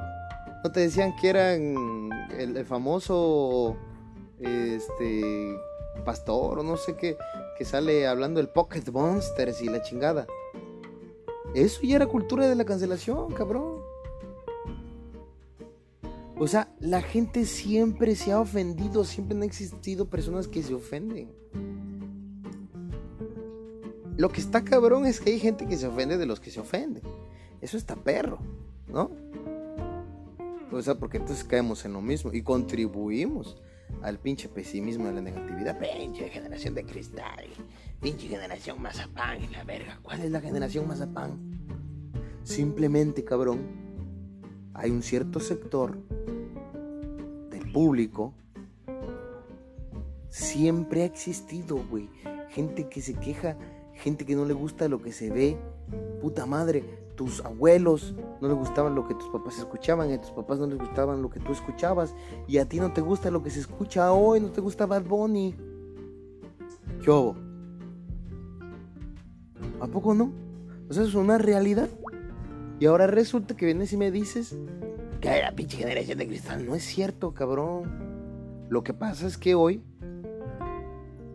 ¿No 0.63 0.71
te 0.71 0.81
decían 0.81 1.15
que 1.15 1.29
eran 1.29 2.09
el, 2.37 2.65
famoso 2.65 3.77
este 4.39 5.55
pastor 6.03 6.59
o 6.59 6.63
no 6.63 6.75
sé 6.75 6.95
qué 6.97 7.17
que 7.57 7.63
sale 7.63 8.05
hablando 8.05 8.39
del 8.39 8.49
Pocket 8.49 8.83
Monsters 8.91 9.61
y 9.61 9.69
la 9.69 9.81
chingada? 9.81 10.27
Eso 11.53 11.81
ya 11.83 11.95
era 11.95 12.07
cultura 12.07 12.47
de 12.49 12.55
la 12.55 12.65
cancelación, 12.65 13.31
cabrón. 13.31 13.79
O 16.37 16.47
sea, 16.47 16.67
la 16.81 17.01
gente 17.01 17.45
siempre 17.45 18.17
se 18.17 18.33
ha 18.33 18.41
ofendido, 18.41 19.05
siempre 19.05 19.37
han 19.37 19.43
existido 19.43 20.09
personas 20.09 20.49
que 20.49 20.61
se 20.61 20.73
ofenden. 20.73 21.31
Lo 24.17 24.29
que 24.29 24.41
está 24.41 24.63
cabrón 24.63 25.05
es 25.05 25.19
que 25.19 25.31
hay 25.31 25.39
gente 25.39 25.65
que 25.67 25.77
se 25.77 25.87
ofende 25.87 26.17
de 26.17 26.25
los 26.25 26.39
que 26.39 26.51
se 26.51 26.59
ofenden. 26.59 27.03
Eso 27.61 27.77
está 27.77 27.95
perro. 27.95 28.39
¿no? 28.87 29.11
O 30.71 30.81
sea, 30.81 30.95
porque 30.95 31.17
entonces 31.17 31.43
caemos 31.43 31.85
en 31.85 31.93
lo 31.93 32.01
mismo 32.01 32.33
y 32.33 32.41
contribuimos 32.41 33.57
al 34.01 34.19
pinche 34.19 34.49
pesimismo, 34.49 35.07
a 35.07 35.11
la 35.11 35.21
negatividad. 35.21 35.79
Pinche 35.79 36.29
generación 36.29 36.73
de 36.73 36.83
cristal, 36.85 37.45
pinche 38.01 38.27
generación 38.27 38.81
mazapán 38.81 39.43
y 39.43 39.47
la 39.47 39.63
verga. 39.63 39.99
¿Cuál 40.01 40.21
es 40.21 40.31
la 40.31 40.41
generación 40.41 40.87
mazapán? 40.87 41.39
Simplemente, 42.43 43.23
cabrón, 43.23 43.59
hay 44.73 44.91
un 44.91 45.01
cierto 45.01 45.39
sector 45.39 45.97
del 47.49 47.71
público. 47.71 48.33
Siempre 50.29 51.03
ha 51.03 51.05
existido, 51.05 51.77
güey. 51.89 52.09
Gente 52.49 52.89
que 52.89 53.01
se 53.01 53.13
queja, 53.15 53.57
gente 53.95 54.25
que 54.25 54.35
no 54.35 54.45
le 54.45 54.53
gusta 54.53 54.87
lo 54.87 55.01
que 55.01 55.11
se 55.11 55.29
ve. 55.29 55.57
Puta 56.21 56.45
madre, 56.45 56.83
tus 57.15 57.43
abuelos 57.43 58.13
no 58.41 58.47
les 58.47 58.57
gustaban 58.57 58.95
lo 58.95 59.07
que 59.07 59.15
tus 59.15 59.29
papás 59.29 59.57
escuchaban, 59.57 60.11
a 60.11 60.21
tus 60.21 60.31
papás 60.31 60.59
no 60.59 60.67
les 60.67 60.77
gustaban 60.77 61.21
lo 61.21 61.29
que 61.29 61.39
tú 61.39 61.53
escuchabas, 61.53 62.13
y 62.47 62.57
a 62.57 62.67
ti 62.67 62.79
no 62.79 62.91
te 62.91 63.01
gusta 63.01 63.31
lo 63.31 63.41
que 63.41 63.49
se 63.49 63.59
escucha 63.59 64.11
hoy, 64.11 64.39
no 64.39 64.51
te 64.51 64.61
gusta 64.61 64.85
Bad 64.85 65.03
Bunny. 65.03 65.55
¿Qué 67.03 67.11
hubo? 67.11 67.35
¿A 69.79 69.87
poco 69.87 70.13
no? 70.13 70.31
O 70.89 70.93
sea, 70.93 71.03
es 71.03 71.15
una 71.15 71.37
realidad. 71.37 71.89
Y 72.79 72.85
ahora 72.87 73.07
resulta 73.07 73.55
que 73.55 73.65
vienes 73.65 73.93
y 73.93 73.97
me 73.97 74.11
dices 74.11 74.57
que 75.21 75.29
era 75.29 75.55
pinche 75.55 75.77
generación 75.77 76.17
de 76.17 76.27
cristal. 76.27 76.65
No 76.65 76.75
es 76.75 76.83
cierto, 76.83 77.33
cabrón. 77.33 78.65
Lo 78.69 78.83
que 78.83 78.93
pasa 78.93 79.27
es 79.27 79.37
que 79.37 79.55
hoy 79.55 79.83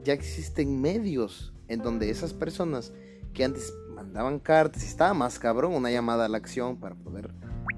ya 0.04 0.12
existen 0.12 0.80
medios 0.80 1.54
en 1.70 1.80
donde 1.82 2.10
esas 2.10 2.34
personas 2.34 2.92
que 3.32 3.44
antes 3.44 3.72
mandaban 3.94 4.40
cartas 4.40 4.82
estaba 4.82 5.14
más 5.14 5.38
cabrón 5.38 5.74
una 5.74 5.90
llamada 5.90 6.26
a 6.26 6.28
la 6.28 6.36
acción 6.36 6.78
para 6.78 6.94
poder 6.94 7.30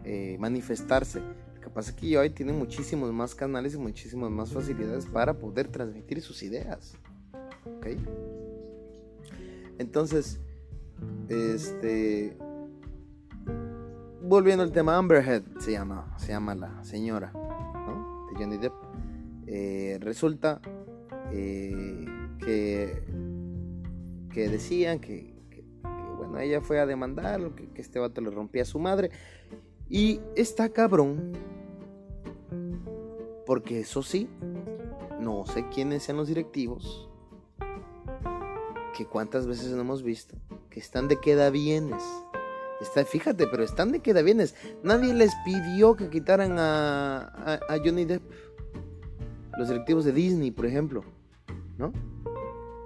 eh, 0.04 0.37
manifestarse. 0.40 1.20
Lo 1.54 1.61
que 1.61 1.70
pasa 1.70 1.90
es 1.90 1.96
que 1.96 2.18
hoy 2.18 2.30
tiene 2.30 2.52
muchísimos 2.52 3.12
más 3.12 3.34
canales 3.34 3.75
y 3.75 3.78
muchísimas 3.78 4.30
más 4.30 4.50
facilidades 4.50 5.06
para 5.06 5.34
poder 5.34 5.68
transmitir 5.68 6.22
sus 6.22 6.42
ideas. 6.42 6.96
¿Ok? 7.76 7.87
Entonces, 9.78 10.40
este. 11.28 12.37
Volviendo 14.22 14.62
al 14.62 14.72
tema 14.72 14.96
Amberhead, 14.96 15.42
se 15.58 15.72
llama, 15.72 16.14
se 16.16 16.28
llama 16.28 16.54
la 16.54 16.82
señora. 16.82 17.32
De 17.32 18.38
Johnny 18.38 18.56
Depp. 18.56 18.72
Eh, 19.46 19.99
resulta 20.00 20.62
eh, 21.32 22.06
que, 22.38 23.02
que 24.32 24.48
decían 24.48 24.98
que 24.98 25.32
bueno, 26.22 26.38
ella 26.38 26.60
fue 26.60 26.78
a 26.78 26.86
demandarlo, 26.86 27.54
que, 27.56 27.68
que 27.70 27.82
este 27.82 27.98
vato 27.98 28.20
le 28.20 28.30
rompía 28.30 28.62
a 28.62 28.66
su 28.66 28.78
madre. 28.78 29.10
Y 29.88 30.20
está 30.36 30.68
cabrón. 30.68 31.32
Porque 33.44 33.80
eso 33.80 34.04
sí, 34.04 34.28
no 35.20 35.44
sé 35.46 35.68
quiénes 35.68 36.04
sean 36.04 36.16
los 36.16 36.28
directivos. 36.28 37.10
Que 38.96 39.04
cuántas 39.04 39.46
veces 39.46 39.72
no 39.72 39.80
hemos 39.80 40.04
visto. 40.04 40.36
Que 40.70 40.78
están 40.78 41.08
de 41.08 41.18
queda 41.18 41.50
bienes. 41.50 42.02
Está, 42.80 43.04
fíjate, 43.04 43.48
pero 43.48 43.64
están 43.64 43.90
de 43.90 44.00
queda 44.00 44.22
bienes. 44.22 44.54
Nadie 44.84 45.14
les 45.14 45.32
pidió 45.44 45.96
que 45.96 46.08
quitaran 46.08 46.56
a, 46.58 47.60
a 47.68 47.78
Johnny 47.84 48.04
Depp. 48.04 48.22
Los 49.58 49.68
directivos 49.68 50.04
de 50.04 50.12
Disney, 50.12 50.52
por 50.52 50.66
ejemplo. 50.66 51.02
¿No? 51.78 51.92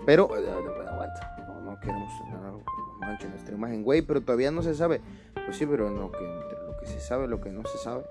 Pero, 0.06 0.32
aguanta. 0.32 1.35
No, 1.84 2.62
queremos 2.64 2.98
mancha 3.00 3.28
nuestra 3.28 3.54
imagen, 3.54 3.82
güey, 3.82 4.02
pero 4.02 4.20
todavía 4.20 4.50
no 4.50 4.62
se 4.62 4.74
sabe. 4.74 5.00
Pues 5.34 5.56
sí, 5.56 5.66
pero 5.66 5.88
en 5.88 5.98
lo 5.98 6.10
que, 6.10 6.24
lo 6.24 6.76
que 6.78 6.86
se 6.86 7.00
sabe, 7.00 7.28
lo 7.28 7.40
que 7.40 7.50
no 7.50 7.62
se 7.66 7.78
sabe. 7.78 8.04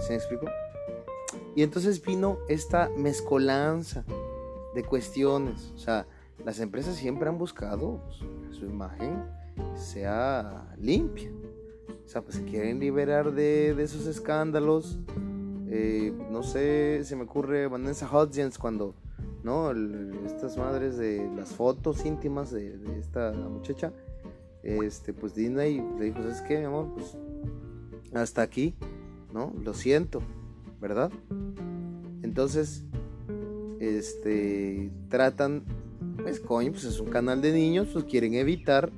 ¿Se 0.00 0.10
me 0.10 0.16
explicó? 0.16 0.46
Y 1.54 1.62
entonces 1.62 2.02
vino 2.02 2.38
esta 2.48 2.90
mezcolanza 2.96 4.04
de 4.74 4.82
cuestiones. 4.84 5.72
O 5.74 5.78
sea, 5.78 6.06
las 6.44 6.60
empresas 6.60 6.96
siempre 6.96 7.28
han 7.28 7.38
buscado 7.38 8.00
pues, 8.06 8.58
su 8.58 8.66
imagen 8.66 9.24
sea 9.74 10.74
limpia. 10.78 11.30
O 12.04 12.08
sea, 12.08 12.22
pues 12.22 12.36
se 12.36 12.44
quieren 12.44 12.80
liberar 12.80 13.32
de, 13.32 13.74
de 13.74 13.82
esos 13.82 14.06
escándalos. 14.06 14.98
Eh, 15.68 16.12
no 16.30 16.42
sé, 16.42 17.02
se 17.04 17.16
me 17.16 17.22
ocurre 17.22 17.66
Vanessa 17.66 18.08
Hudgens 18.10 18.58
cuando 18.58 18.94
¿no? 19.44 19.70
estas 20.26 20.56
madres 20.56 20.96
de 20.96 21.30
las 21.36 21.50
fotos 21.50 22.04
íntimas 22.04 22.50
de, 22.50 22.74
esta 22.98 23.30
muchacha, 23.32 23.92
este, 24.62 25.12
pues 25.12 25.34
Disney 25.34 25.84
le 25.98 26.06
dijo, 26.06 26.22
¿sabes 26.22 26.40
qué, 26.40 26.58
mi 26.58 26.64
amor? 26.64 26.88
Pues 26.94 27.16
hasta 28.14 28.40
aquí, 28.40 28.74
¿no? 29.32 29.52
Lo 29.62 29.74
siento, 29.74 30.22
¿verdad? 30.80 31.12
Entonces, 32.22 32.84
este, 33.80 34.90
tratan, 35.10 35.64
pues 36.22 36.40
coño, 36.40 36.72
pues 36.72 36.84
es 36.84 36.98
un 36.98 37.10
canal 37.10 37.42
de 37.42 37.52
niños, 37.52 37.88
pues 37.92 38.06
quieren 38.06 38.34
evitar 38.34 38.90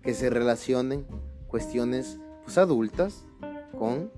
que 0.00 0.14
se 0.14 0.30
relacionen 0.30 1.04
cuestiones, 1.48 2.20
pues 2.44 2.56
adultas 2.56 3.26
con, 3.76 4.12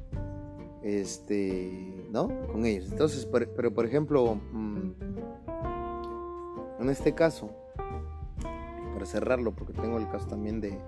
este, 0.82 2.06
¿no? 2.10 2.28
Con 2.52 2.66
ellos. 2.66 2.90
Entonces, 2.92 3.26
pero 3.32 3.72
por 3.72 3.86
ejemplo, 3.86 4.34
mm, 4.52 5.13
en 6.84 6.90
este 6.90 7.14
caso, 7.14 7.50
para 8.92 9.06
cerrarlo, 9.06 9.54
porque 9.54 9.72
tengo 9.72 9.98
el 9.98 10.08
caso 10.08 10.26
también 10.28 10.60
de, 10.60 10.78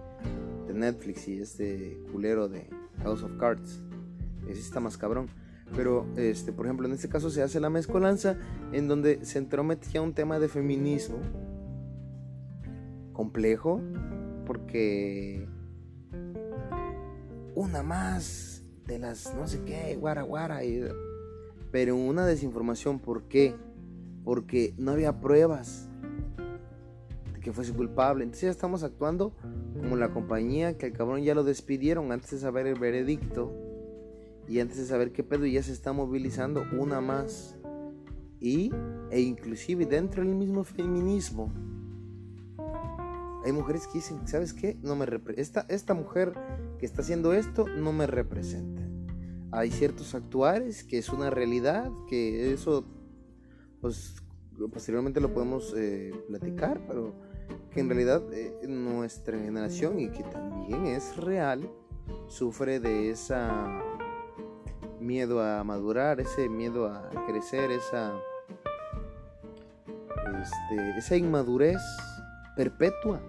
Netflix 0.72 1.26
y 1.26 1.38
este 1.38 1.98
culero 2.12 2.50
de 2.50 2.68
House 3.02 3.22
of 3.22 3.38
Cards, 3.38 3.80
ese 4.46 4.60
está 4.60 4.78
más 4.78 4.98
cabrón. 4.98 5.30
Pero, 5.74 6.06
este, 6.16 6.52
por 6.52 6.66
ejemplo, 6.66 6.86
en 6.86 6.92
este 6.92 7.08
caso 7.08 7.30
se 7.30 7.42
hace 7.42 7.60
la 7.60 7.70
mezcolanza 7.70 8.36
en 8.72 8.86
donde 8.88 9.24
se 9.24 9.38
entromete 9.38 9.88
ya 9.88 10.02
un 10.02 10.12
tema 10.12 10.38
de 10.38 10.48
feminismo 10.48 11.16
complejo, 13.14 13.80
porque 14.44 15.48
una 17.54 17.82
más 17.82 18.62
de 18.86 18.98
las 18.98 19.34
no 19.34 19.48
sé 19.48 19.62
qué, 19.64 19.96
guara 19.96 20.22
guara, 20.22 20.60
pero 21.72 21.96
una 21.96 22.26
desinformación, 22.26 22.98
¿por 22.98 23.22
qué? 23.28 23.54
Porque 24.26 24.74
no 24.76 24.90
había 24.90 25.20
pruebas 25.20 25.88
de 27.32 27.40
que 27.40 27.52
fuese 27.52 27.72
culpable. 27.72 28.24
Entonces 28.24 28.42
ya 28.42 28.50
estamos 28.50 28.82
actuando 28.82 29.32
como 29.80 29.96
la 29.96 30.10
compañía 30.12 30.76
que 30.76 30.86
el 30.86 30.92
cabrón 30.92 31.22
ya 31.22 31.34
lo 31.34 31.44
despidieron 31.44 32.10
antes 32.10 32.32
de 32.32 32.38
saber 32.40 32.66
el 32.66 32.78
veredicto 32.78 33.54
y 34.48 34.58
antes 34.60 34.78
de 34.78 34.84
saber 34.84 35.12
qué 35.12 35.22
pedo 35.22 35.46
ya 35.46 35.62
se 35.62 35.72
está 35.72 35.92
movilizando 35.92 36.64
una 36.78 37.00
más. 37.00 37.56
Y, 38.40 38.72
e 39.10 39.20
inclusive 39.20 39.86
dentro 39.86 40.22
del 40.24 40.34
mismo 40.34 40.64
feminismo, 40.64 41.52
hay 43.44 43.52
mujeres 43.52 43.86
que 43.86 43.98
dicen, 43.98 44.26
¿sabes 44.26 44.52
qué? 44.52 44.76
No 44.82 44.96
me 44.96 45.06
esta, 45.36 45.66
esta 45.68 45.94
mujer 45.94 46.32
que 46.80 46.84
está 46.84 47.02
haciendo 47.02 47.32
esto 47.32 47.68
no 47.68 47.92
me 47.92 48.08
representa. 48.08 48.82
Hay 49.52 49.70
ciertos 49.70 50.16
actuares 50.16 50.82
que 50.82 50.98
es 50.98 51.10
una 51.10 51.30
realidad, 51.30 51.90
que 52.08 52.52
eso, 52.52 52.84
pues 53.80 54.16
posteriormente 54.72 55.20
lo 55.20 55.32
podemos 55.32 55.74
eh, 55.76 56.12
platicar, 56.28 56.80
pero 56.86 57.14
que 57.70 57.80
en 57.80 57.88
realidad 57.88 58.22
eh, 58.32 58.66
nuestra 58.66 59.38
generación 59.38 60.00
y 60.00 60.08
que 60.08 60.22
también 60.24 60.86
es 60.86 61.16
real, 61.16 61.70
sufre 62.28 62.80
de 62.80 63.10
esa 63.10 63.82
miedo 65.00 65.40
a 65.42 65.62
madurar, 65.62 66.20
ese 66.20 66.48
miedo 66.48 66.86
a 66.86 67.10
crecer, 67.26 67.70
esa, 67.70 68.18
este, 70.42 70.98
esa 70.98 71.16
inmadurez 71.16 71.80
perpetua. 72.56 73.20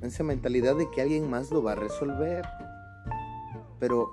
Esa 0.00 0.22
mentalidad 0.22 0.76
de 0.76 0.90
que 0.90 1.02
alguien 1.02 1.28
más 1.28 1.50
lo 1.50 1.62
va 1.62 1.72
a 1.72 1.74
resolver. 1.74 2.44
Pero 3.78 4.10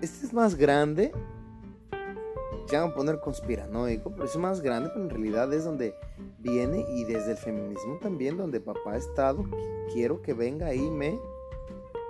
este 0.00 0.26
es 0.26 0.32
más 0.32 0.54
grande. 0.54 1.12
Ya 2.70 2.82
van 2.82 2.90
a 2.90 2.94
poner 2.94 3.20
conspiranoico, 3.20 4.10
pero 4.10 4.24
es 4.24 4.36
más 4.36 4.60
grande, 4.60 4.90
pero 4.92 5.04
en 5.04 5.10
realidad 5.10 5.52
es 5.52 5.64
donde 5.64 5.94
viene 6.38 6.86
y 6.88 7.04
desde 7.04 7.32
el 7.32 7.36
feminismo 7.36 7.98
también, 8.00 8.36
donde 8.36 8.60
papá 8.60 8.92
ha 8.92 8.96
estado. 8.96 9.44
Quiero 9.92 10.22
que 10.22 10.32
venga 10.32 10.74
y 10.74 10.90
me 10.90 11.18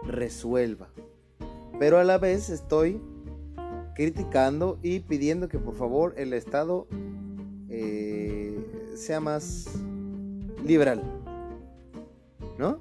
resuelva 0.05 0.89
pero 1.83 1.99
a 1.99 2.05
la 2.05 2.17
vez 2.17 2.49
estoy 2.49 3.01
criticando 3.97 4.79
y 4.85 5.01
pidiendo 5.01 5.49
que 5.49 5.59
por 5.59 5.75
favor 5.75 6.15
el 6.17 6.33
Estado 6.33 6.87
eh, 7.69 8.57
sea 8.95 9.19
más 9.19 9.67
liberal. 10.65 11.03
¿No? 12.57 12.79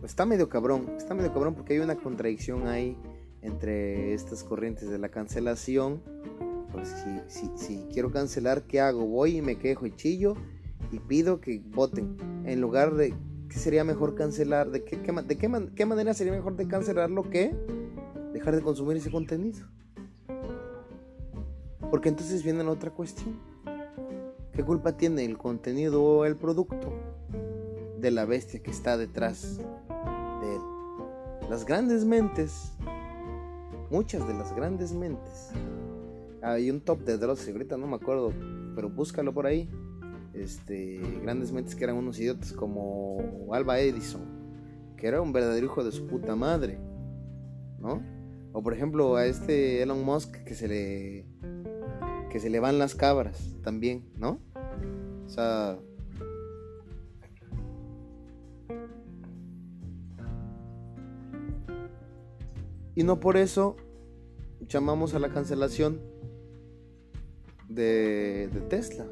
Pues 0.00 0.10
está 0.10 0.26
medio 0.26 0.48
cabrón, 0.48 0.94
está 0.96 1.14
medio 1.14 1.32
cabrón 1.32 1.54
porque 1.54 1.74
hay 1.74 1.78
una 1.78 1.94
contradicción 1.94 2.66
ahí 2.66 2.96
entre 3.40 4.14
estas 4.14 4.42
corrientes 4.42 4.90
de 4.90 4.98
la 4.98 5.10
cancelación. 5.10 6.02
Pues 6.76 6.94
si, 7.56 7.86
quiero 7.90 8.10
cancelar, 8.10 8.64
¿qué 8.64 8.82
hago? 8.82 9.06
Voy 9.06 9.38
y 9.38 9.40
me 9.40 9.56
quejo 9.56 9.86
y 9.86 9.96
chillo 9.96 10.34
y 10.92 10.98
pido 10.98 11.40
que 11.40 11.62
voten 11.70 12.18
en 12.44 12.60
lugar 12.60 12.94
de 12.94 13.14
¿Qué 13.48 13.58
sería 13.58 13.82
mejor 13.82 14.14
cancelar? 14.14 14.70
¿De 14.70 14.84
qué, 14.84 15.00
qué, 15.00 15.86
manera 15.86 16.12
sería 16.12 16.34
mejor 16.34 16.54
de 16.56 16.68
cancelarlo 16.68 17.30
que 17.30 17.56
dejar 18.34 18.54
de 18.54 18.60
consumir 18.60 18.98
ese 18.98 19.10
contenido? 19.10 19.66
Porque 21.90 22.10
entonces 22.10 22.42
viene 22.42 22.62
la 22.62 22.72
otra 22.72 22.90
cuestión. 22.90 23.40
¿Qué 24.52 24.62
culpa 24.62 24.98
tiene 24.98 25.24
el 25.24 25.38
contenido 25.38 26.02
o 26.02 26.24
el 26.26 26.36
producto 26.36 26.92
de 27.98 28.10
la 28.10 28.26
bestia 28.26 28.62
que 28.62 28.70
está 28.70 28.98
detrás 28.98 29.56
de 29.56 30.54
él? 30.54 30.60
Las 31.48 31.64
grandes 31.64 32.04
mentes, 32.04 32.72
muchas 33.90 34.28
de 34.28 34.34
las 34.34 34.54
grandes 34.54 34.92
mentes. 34.92 35.52
Hay 36.46 36.70
un 36.70 36.80
top 36.80 37.00
de 37.00 37.18
Dross, 37.18 37.48
ahorita 37.48 37.76
no 37.76 37.88
me 37.88 37.96
acuerdo, 37.96 38.32
pero 38.76 38.88
búscalo 38.88 39.34
por 39.34 39.46
ahí 39.46 39.68
este, 40.32 41.00
grandes 41.20 41.50
mentes 41.50 41.74
que 41.74 41.82
eran 41.82 41.96
unos 41.96 42.20
idiotas 42.20 42.52
como 42.52 43.48
Alba 43.50 43.80
Edison, 43.80 44.22
que 44.96 45.08
era 45.08 45.20
un 45.20 45.32
verdadero 45.32 45.66
hijo 45.66 45.82
de 45.82 45.90
su 45.90 46.06
puta 46.06 46.36
madre, 46.36 46.78
¿no? 47.80 48.00
O 48.52 48.62
por 48.62 48.74
ejemplo 48.74 49.16
a 49.16 49.26
este 49.26 49.82
Elon 49.82 50.04
Musk 50.04 50.36
que 50.44 50.54
se 50.54 50.68
le 50.68 51.26
que 52.30 52.38
se 52.38 52.48
le 52.48 52.60
van 52.60 52.78
las 52.78 52.94
cabras 52.94 53.56
también, 53.64 54.08
¿no? 54.16 54.38
O 55.26 55.28
sea, 55.28 55.80
y 62.94 63.02
no 63.02 63.18
por 63.18 63.36
eso 63.36 63.74
llamamos 64.60 65.12
a 65.14 65.18
la 65.18 65.30
cancelación 65.30 66.14
de, 67.76 68.48
Tesla. 68.68 69.06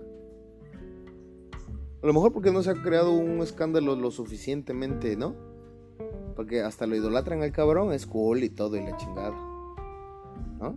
A 2.02 2.06
lo 2.06 2.12
mejor 2.12 2.32
porque 2.32 2.50
no 2.50 2.62
se 2.62 2.70
ha 2.70 2.74
creado 2.74 3.12
un 3.12 3.40
escándalo 3.40 3.94
lo 3.94 4.10
suficientemente, 4.10 5.16
¿no? 5.16 5.34
Porque 6.34 6.62
hasta 6.62 6.86
lo 6.86 6.96
idolatran 6.96 7.42
al 7.42 7.52
cabrón, 7.52 7.92
es 7.92 8.06
cool 8.06 8.42
y 8.42 8.50
todo 8.50 8.76
y 8.76 8.82
la 8.82 8.96
chingada. 8.96 9.36
¿No? 10.58 10.76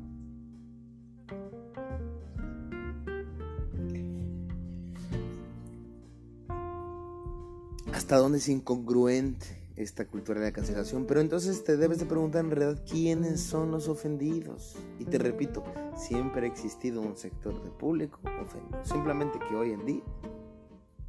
¿Hasta 7.91 8.17
dónde 8.17 8.37
es 8.37 8.47
incongruente 8.47 9.66
esta 9.77 10.05
cultura 10.05 10.39
de 10.39 10.47
la 10.47 10.51
cancelación? 10.51 11.05
Pero 11.05 11.21
entonces 11.21 11.63
te 11.63 11.77
debes 11.77 11.99
de 11.99 12.05
preguntar 12.05 12.43
en 12.43 12.51
realidad 12.51 12.83
quiénes 12.89 13.41
son 13.41 13.71
los 13.71 13.87
ofendidos. 13.87 14.75
Y 14.99 15.05
te 15.05 15.17
repito, 15.17 15.63
siempre 15.95 16.47
ha 16.47 16.49
existido 16.49 17.01
un 17.01 17.15
sector 17.15 17.63
de 17.63 17.69
público 17.69 18.19
ofendido. 18.41 18.83
Simplemente 18.83 19.39
que 19.47 19.55
hoy 19.55 19.71
en 19.71 19.85
día 19.85 20.03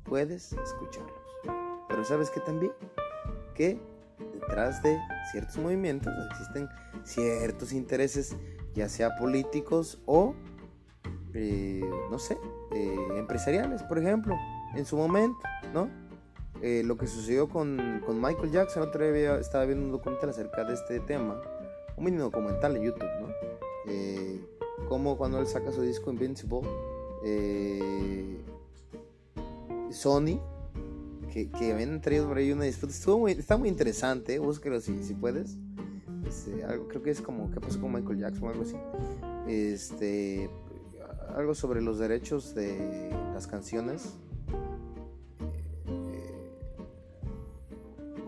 puedes 0.04 0.52
escucharlos. 0.52 1.12
Pero 1.88 2.04
sabes 2.04 2.30
que 2.30 2.40
también 2.40 2.72
que 3.54 3.80
detrás 4.32 4.82
de 4.82 4.98
ciertos 5.32 5.58
movimientos 5.58 6.12
existen 6.30 6.68
ciertos 7.04 7.72
intereses, 7.72 8.36
ya 8.74 8.88
sea 8.88 9.16
políticos 9.16 10.00
o, 10.06 10.34
eh, 11.34 11.82
no 12.10 12.18
sé, 12.18 12.38
eh, 12.72 12.96
empresariales, 13.16 13.82
por 13.82 13.98
ejemplo, 13.98 14.36
en 14.74 14.84
su 14.84 14.96
momento, 14.96 15.40
¿no? 15.72 16.07
Eh, 16.62 16.82
lo 16.84 16.96
que 16.96 17.06
sucedió 17.06 17.48
con, 17.48 17.76
Michael 18.20 18.50
Jackson, 18.50 18.82
otra 18.82 19.10
vez 19.10 19.40
estaba 19.40 19.64
viendo 19.64 19.84
un 19.84 19.92
documental 19.92 20.30
acerca 20.30 20.64
de 20.64 20.74
este 20.74 21.00
tema, 21.00 21.40
un 21.96 22.04
mini 22.04 22.16
documental 22.16 22.76
en 22.76 22.82
YouTube, 22.82 23.08
¿no? 23.20 23.28
como 24.88 25.16
cuando 25.16 25.38
él 25.40 25.46
saca 25.46 25.72
su 25.72 25.82
disco 25.82 26.10
Invincible, 26.10 26.62
Sony, 29.90 30.40
que, 31.32 31.50
que 31.50 31.72
habían 31.72 32.00
traído 32.00 32.28
por 32.28 32.38
ahí 32.38 32.52
una 32.52 32.64
disputa. 32.64 32.92
Estuvo 32.92 33.18
muy, 33.18 33.32
está 33.32 33.56
muy 33.56 33.68
interesante, 33.68 34.34
¿eh? 34.34 34.38
búsquelo 34.38 34.80
si, 34.80 35.02
si 35.02 35.14
puedes. 35.14 35.56
Este, 36.26 36.64
algo, 36.64 36.88
creo 36.88 37.02
que 37.02 37.10
es 37.10 37.20
como 37.20 37.50
qué 37.50 37.60
pasó 37.60 37.80
con 37.80 37.92
Michael 37.92 38.18
Jackson 38.18 38.44
o 38.44 38.50
algo 38.50 38.62
así. 38.62 38.76
Este, 39.46 40.50
algo 41.34 41.54
sobre 41.54 41.80
los 41.80 41.98
derechos 41.98 42.54
de 42.54 43.10
las 43.32 43.46
canciones. 43.46 44.14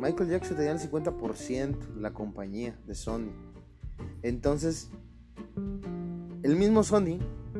Michael 0.00 0.30
Jackson 0.30 0.56
tenía 0.56 0.72
el 0.72 0.78
50% 0.80 1.94
de 1.94 2.00
la 2.00 2.12
compañía 2.12 2.78
de 2.86 2.94
Sony. 2.94 3.30
Entonces, 4.22 4.90
el 6.42 6.56
mismo 6.56 6.82
Sony 6.82 7.18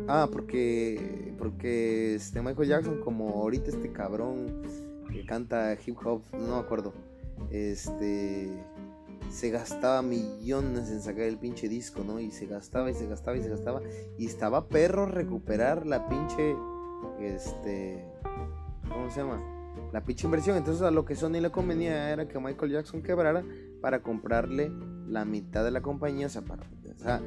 Ah, 0.08 0.28
porque 0.30 1.34
porque 1.38 2.14
este 2.14 2.42
Michael 2.42 2.68
Jackson 2.68 3.00
como 3.00 3.28
ahorita 3.42 3.70
este 3.70 3.92
cabrón 3.92 4.62
que 5.10 5.24
canta 5.24 5.76
hip 5.84 5.96
hop, 6.04 6.22
no 6.32 6.56
me 6.56 6.60
acuerdo. 6.60 6.92
Este 7.50 8.50
se 9.30 9.50
gastaba 9.50 10.02
millones 10.02 10.90
en 10.90 11.00
sacar 11.00 11.22
el 11.22 11.38
pinche 11.38 11.68
disco, 11.68 12.02
¿no? 12.04 12.20
Y 12.20 12.30
se 12.30 12.46
gastaba 12.46 12.90
y 12.90 12.94
se 12.94 13.06
gastaba 13.06 13.36
y 13.36 13.42
se 13.42 13.48
gastaba 13.48 13.80
y 14.18 14.26
estaba 14.26 14.68
perro 14.68 15.06
recuperar 15.06 15.86
la 15.86 16.08
pinche 16.08 16.54
este 17.20 18.04
¿cómo 18.88 19.10
se 19.10 19.20
llama? 19.20 19.59
La 19.92 20.04
pinche 20.04 20.26
inversión. 20.26 20.56
Entonces 20.56 20.82
a 20.82 20.90
lo 20.90 21.04
que 21.04 21.16
Sony 21.16 21.40
le 21.40 21.50
convenía 21.50 22.10
era 22.10 22.28
que 22.28 22.38
Michael 22.38 22.72
Jackson 22.72 23.02
quebrara 23.02 23.44
para 23.80 24.02
comprarle 24.02 24.72
la 25.06 25.24
mitad 25.24 25.64
de 25.64 25.70
la 25.70 25.82
compañía, 25.82 26.28
para, 26.46 26.62
o 26.62 26.98
sea, 26.98 27.20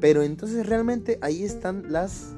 pero 0.00 0.22
entonces 0.22 0.66
realmente 0.66 1.18
ahí 1.20 1.42
están 1.42 1.92
las 1.92 2.34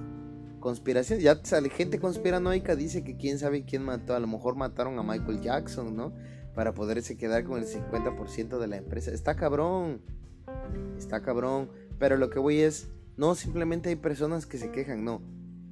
conspiraciones. 0.60 1.24
Ya 1.24 1.40
sale 1.44 1.70
gente 1.70 1.98
conspiranoica, 1.98 2.76
dice 2.76 3.04
que 3.04 3.16
quién 3.16 3.38
sabe 3.38 3.64
quién 3.64 3.84
mató. 3.84 4.14
A 4.14 4.20
lo 4.20 4.26
mejor 4.26 4.56
mataron 4.56 4.98
a 4.98 5.02
Michael 5.02 5.40
Jackson, 5.40 5.96
¿no? 5.96 6.12
Para 6.54 6.74
poderse 6.74 7.16
quedar 7.16 7.44
con 7.44 7.58
el 7.58 7.66
50% 7.66 8.58
de 8.58 8.66
la 8.66 8.76
empresa. 8.76 9.10
Está 9.12 9.36
cabrón. 9.36 10.02
está 10.96 11.22
cabrón. 11.22 11.70
Pero 11.98 12.16
lo 12.16 12.30
que 12.30 12.38
voy 12.38 12.60
es, 12.60 12.90
no 13.16 13.34
simplemente 13.34 13.88
hay 13.88 13.96
personas 13.96 14.46
que 14.46 14.58
se 14.58 14.70
quejan, 14.70 15.04
no. 15.04 15.20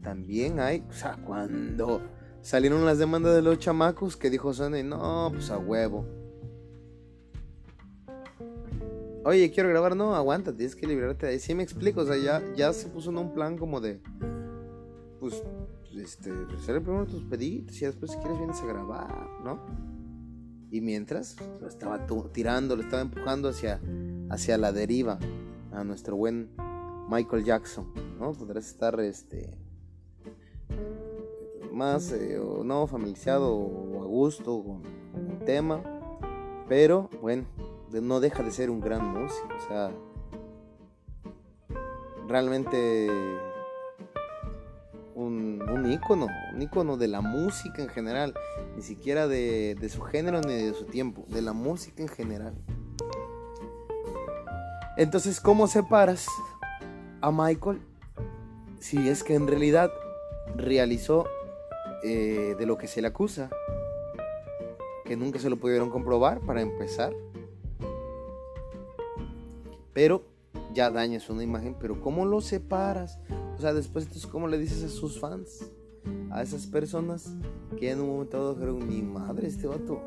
También 0.03 0.61
hay, 0.61 0.85
o 0.89 0.93
sea, 0.93 1.17
cuando 1.17 2.01
salieron 2.47 2.85
las 2.85 2.99
demandas 2.99 3.35
de 3.35 3.43
los 3.43 3.59
chamacos 3.59 4.17
que 4.17 4.31
dijo 4.31 4.55
Sony, 4.55 4.85
no, 4.85 5.31
pues 5.33 5.51
a 5.51 5.59
huevo. 5.59 6.07
Oye, 9.25 9.51
quiero 9.51 9.69
grabar, 9.69 9.97
no, 9.97 10.15
aguanta, 10.15 10.55
tienes 10.55 10.77
que 10.77 10.87
liberarte 10.87 11.27
de 11.27 11.33
ahí. 11.33 11.39
Sí 11.41 11.57
me 11.57 11.65
explico, 11.65 12.03
o 12.03 12.07
sea, 12.07 12.17
ya, 12.17 12.41
ya 12.55 12.73
se 12.73 12.87
puso 12.87 13.11
en 13.11 13.19
un 13.19 13.35
plan 13.35 13.59
como 13.59 13.81
de, 13.81 14.01
pues, 15.19 15.43
este, 15.97 16.31
resuelve 16.31 16.83
primero 16.83 17.07
tus 17.07 17.25
pedidos 17.25 17.83
y 17.83 17.85
después 17.85 18.13
si 18.13 18.19
quieres 18.19 18.39
vienes 18.39 18.61
a 18.61 18.67
grabar, 18.67 19.29
¿no? 19.43 19.59
Y 20.71 20.81
mientras, 20.81 21.37
lo 21.61 21.67
estaba 21.67 22.07
tirando, 22.33 22.77
lo 22.77 22.83
estaba 22.83 23.03
empujando 23.03 23.49
hacia, 23.49 23.81
hacia 24.31 24.57
la 24.57 24.71
deriva 24.71 25.19
a 25.73 25.83
nuestro 25.83 26.15
buen 26.15 26.51
Michael 27.11 27.45
Jackson, 27.45 27.93
¿no? 28.21 28.35
Podrás 28.35 28.69
estar, 28.69 29.01
este, 29.01 29.66
más 31.77 32.11
eh, 32.13 32.39
o 32.39 32.65
no 32.65 32.87
familiarizado 32.87 33.55
o 33.55 34.03
a 34.03 34.07
gusto 34.07 34.65
con, 34.65 34.83
el 35.31 35.45
tema, 35.45 35.83
pero 36.69 37.09
bueno, 37.21 37.45
no 37.93 38.19
deja 38.21 38.43
de 38.43 38.51
ser 38.51 38.71
un 38.71 38.81
gran 38.81 39.07
músico, 39.07 39.49
o 39.57 39.69
sea, 39.69 39.91
realmente 42.27 43.09
un, 45.15 45.63
un 45.71 45.91
ícono, 45.91 46.27
un 46.55 46.63
ícono 46.63 46.97
de 46.97 47.09
la 47.09 47.21
música 47.21 47.83
en 47.83 47.89
general, 47.89 48.35
ni 48.75 48.83
siquiera 48.83 49.29
de, 49.29 49.75
de 49.75 49.89
su 49.89 50.01
género 50.01 50.41
ni 50.41 50.55
de 50.55 50.75
su 50.75 50.87
tiempo, 50.87 51.25
de 51.29 51.43
la 51.43 51.53
música 51.53 52.03
en 52.03 52.09
general. 52.09 52.55
Entonces, 54.97 55.41
¿cómo 55.41 55.67
separas 55.67 56.27
a 57.21 57.31
Michael 57.31 57.81
si 58.81 59.09
es 59.09 59.23
que 59.23 59.35
en 59.35 59.47
realidad 59.47 59.91
realizó 60.57 61.27
eh, 62.03 62.55
de 62.59 62.67
lo 62.67 62.79
que 62.79 62.87
se 62.87 63.01
le 63.01 63.09
acusa, 63.09 63.51
que 65.05 65.17
nunca 65.17 65.39
se 65.39 65.51
lo 65.51 65.57
pudieron 65.57 65.91
comprobar 65.91 66.41
para 66.41 66.61
empezar. 66.61 67.15
Pero 69.93 70.23
ya 70.75 70.91
dañas 70.91 71.31
una 71.31 71.43
imagen, 71.43 71.75
pero 71.81 72.01
¿cómo 72.01 72.27
lo 72.27 72.41
separas? 72.41 73.19
O 73.57 73.61
sea, 73.61 73.73
después 73.73 74.05
entonces, 74.05 74.31
¿cómo 74.31 74.47
le 74.47 74.59
dices 74.59 74.85
a 74.85 74.89
sus 74.89 75.19
fans? 75.19 75.71
A 76.31 76.43
esas 76.43 76.67
personas 76.67 77.35
que 77.79 77.91
en 77.91 78.01
un 78.01 78.09
momento 78.09 78.37
dado 78.37 78.55
dijeron, 78.55 78.87
mi 78.87 79.03
madre, 79.03 79.49
este 79.49 79.67
vato, 79.67 80.03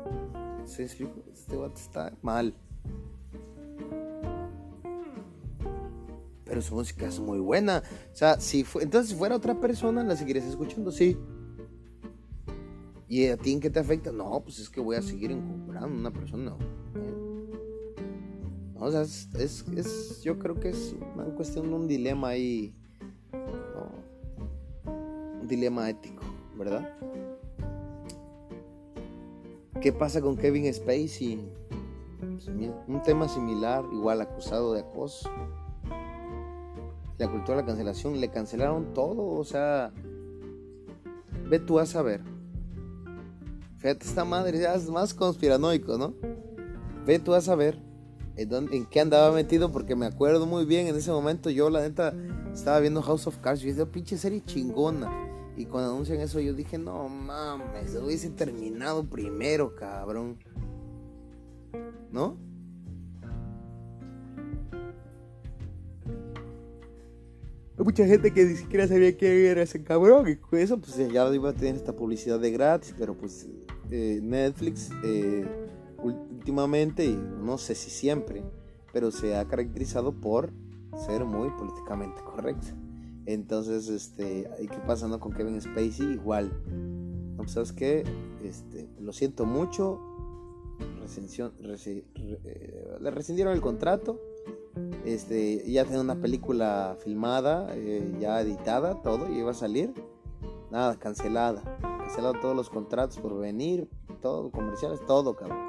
se 0.64 0.84
este 0.84 1.56
vato 1.56 1.74
está 1.74 2.12
mal. 2.22 2.54
Pero 6.44 6.62
su 6.62 6.74
música 6.74 7.06
es 7.06 7.18
muy 7.18 7.38
buena. 7.38 7.82
O 8.12 8.16
sea, 8.16 8.40
si 8.40 8.64
fue, 8.64 8.82
entonces 8.82 9.10
si 9.10 9.16
fuera 9.16 9.36
otra 9.36 9.60
persona, 9.60 10.02
la 10.04 10.16
seguirías 10.16 10.46
escuchando, 10.46 10.92
sí. 10.92 11.16
¿Y 13.10 13.26
a 13.26 13.36
ti 13.36 13.52
en 13.52 13.58
qué 13.58 13.68
te 13.70 13.80
afecta? 13.80 14.12
No, 14.12 14.40
pues 14.40 14.60
es 14.60 14.70
que 14.70 14.80
voy 14.80 14.94
a 14.94 15.02
seguir 15.02 15.32
encumbrando 15.32 15.88
a 15.88 15.90
una 15.90 16.12
persona. 16.12 16.56
No, 18.72 18.84
o 18.84 18.90
sea, 18.92 19.02
es, 19.02 19.28
es, 19.76 20.22
yo 20.22 20.38
creo 20.38 20.60
que 20.60 20.68
es 20.68 20.94
una 21.16 21.24
cuestión 21.34 21.68
de 21.70 21.74
un 21.74 21.88
dilema 21.88 22.28
ahí. 22.28 22.72
Un 25.42 25.48
dilema 25.48 25.90
ético, 25.90 26.22
¿verdad? 26.56 26.96
¿Qué 29.80 29.92
pasa 29.92 30.20
con 30.20 30.36
Kevin 30.36 30.72
Spacey? 30.72 31.40
Pues, 32.20 32.46
un 32.46 33.02
tema 33.02 33.28
similar, 33.28 33.84
igual 33.92 34.20
acusado 34.20 34.72
de 34.72 34.82
acoso. 34.82 35.28
La 37.18 37.28
cultura 37.28 37.56
de 37.56 37.62
la 37.62 37.66
cancelación, 37.66 38.20
le 38.20 38.30
cancelaron 38.30 38.94
todo, 38.94 39.26
o 39.26 39.42
sea, 39.42 39.92
ve 41.48 41.58
tú 41.58 41.80
a 41.80 41.86
saber. 41.86 42.22
Fíjate, 43.80 44.06
esta 44.06 44.24
madre 44.26 44.58
ya 44.58 44.74
es 44.74 44.88
más 44.90 45.14
conspiranoico, 45.14 45.96
¿no? 45.96 46.14
Ve 47.06 47.18
tú 47.18 47.32
a 47.32 47.40
saber 47.40 47.78
en, 48.36 48.86
qué 48.86 49.00
andaba 49.00 49.32
metido, 49.32 49.72
porque 49.72 49.96
me 49.96 50.06
acuerdo 50.06 50.46
muy 50.46 50.66
bien 50.66 50.86
en 50.86 50.96
ese 50.96 51.10
momento. 51.10 51.50
Yo, 51.50 51.70
la 51.70 51.80
neta, 51.80 52.14
estaba 52.52 52.78
viendo 52.80 53.00
House 53.00 53.26
of 53.26 53.38
Cards 53.38 53.62
y 53.62 53.68
dije, 53.68 53.86
pinche 53.86 54.18
serie 54.18 54.42
chingona. 54.44 55.10
Y 55.56 55.64
cuando 55.64 55.92
anuncian 55.92 56.20
eso, 56.20 56.40
yo 56.40 56.52
dije, 56.52 56.76
no 56.78 57.08
mames, 57.08 57.94
hubiese 57.96 58.30
terminado 58.30 59.04
primero, 59.04 59.74
cabrón. 59.74 60.38
¿No? 62.12 62.36
Hay 67.78 67.84
mucha 67.84 68.04
gente 68.04 68.30
que 68.30 68.44
ni 68.44 68.56
siquiera 68.56 68.86
sabía 68.86 69.16
quién 69.16 69.32
era 69.32 69.62
ese 69.62 69.82
cabrón 69.82 70.28
y 70.28 70.36
con 70.36 70.58
eso 70.58 70.78
pues 70.78 70.98
ya 70.98 71.34
iba 71.34 71.48
a 71.48 71.54
tener 71.54 71.76
esta 71.76 71.94
publicidad 71.94 72.38
de 72.38 72.50
gratis, 72.50 72.94
pero 72.98 73.14
pues 73.14 73.48
eh, 73.90 74.20
Netflix 74.22 74.90
eh, 75.02 75.46
últimamente, 76.02 77.04
y 77.04 77.16
no 77.16 77.58
sé 77.58 77.74
si 77.74 77.90
siempre, 77.90 78.42
pero 78.92 79.10
se 79.10 79.36
ha 79.36 79.44
caracterizado 79.46 80.12
por 80.12 80.52
ser 81.06 81.24
muy 81.24 81.50
políticamente 81.50 82.22
correcto. 82.22 82.68
Entonces, 83.26 83.88
este, 83.88 84.48
¿qué 84.60 84.78
pasa 84.86 85.08
no? 85.08 85.20
con 85.20 85.32
Kevin 85.32 85.60
Spacey? 85.60 86.14
Igual. 86.14 86.52
No, 87.36 87.38
pues, 87.38 87.52
¿Sabes 87.52 87.72
qué? 87.72 88.04
Este, 88.42 88.88
lo 89.00 89.12
siento 89.12 89.44
mucho. 89.44 90.00
Eh, 91.86 92.96
le 93.00 93.10
rescindieron 93.10 93.52
el 93.52 93.60
contrato. 93.60 94.20
Este, 95.04 95.70
ya 95.70 95.84
tenía 95.84 96.00
una 96.00 96.20
película 96.20 96.96
filmada, 97.02 97.74
ya 98.20 98.40
editada, 98.40 99.02
todo, 99.02 99.28
y 99.30 99.38
iba 99.38 99.50
a 99.50 99.54
salir. 99.54 99.92
Nada, 100.70 100.98
cancelada 100.98 101.89
cancelado 102.10 102.40
todos 102.40 102.56
los 102.56 102.68
contratos 102.68 103.18
por 103.18 103.38
venir, 103.38 103.88
todo, 104.20 104.50
comerciales, 104.50 105.00
todo, 105.06 105.36
cabrón. 105.36 105.60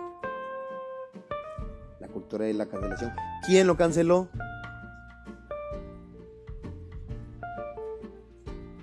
La 1.99 2.07
cultura 2.07 2.49
y 2.49 2.53
la 2.53 2.65
cancelación. 2.65 3.13
¿Quién 3.45 3.67
lo 3.67 3.77
canceló? 3.77 4.27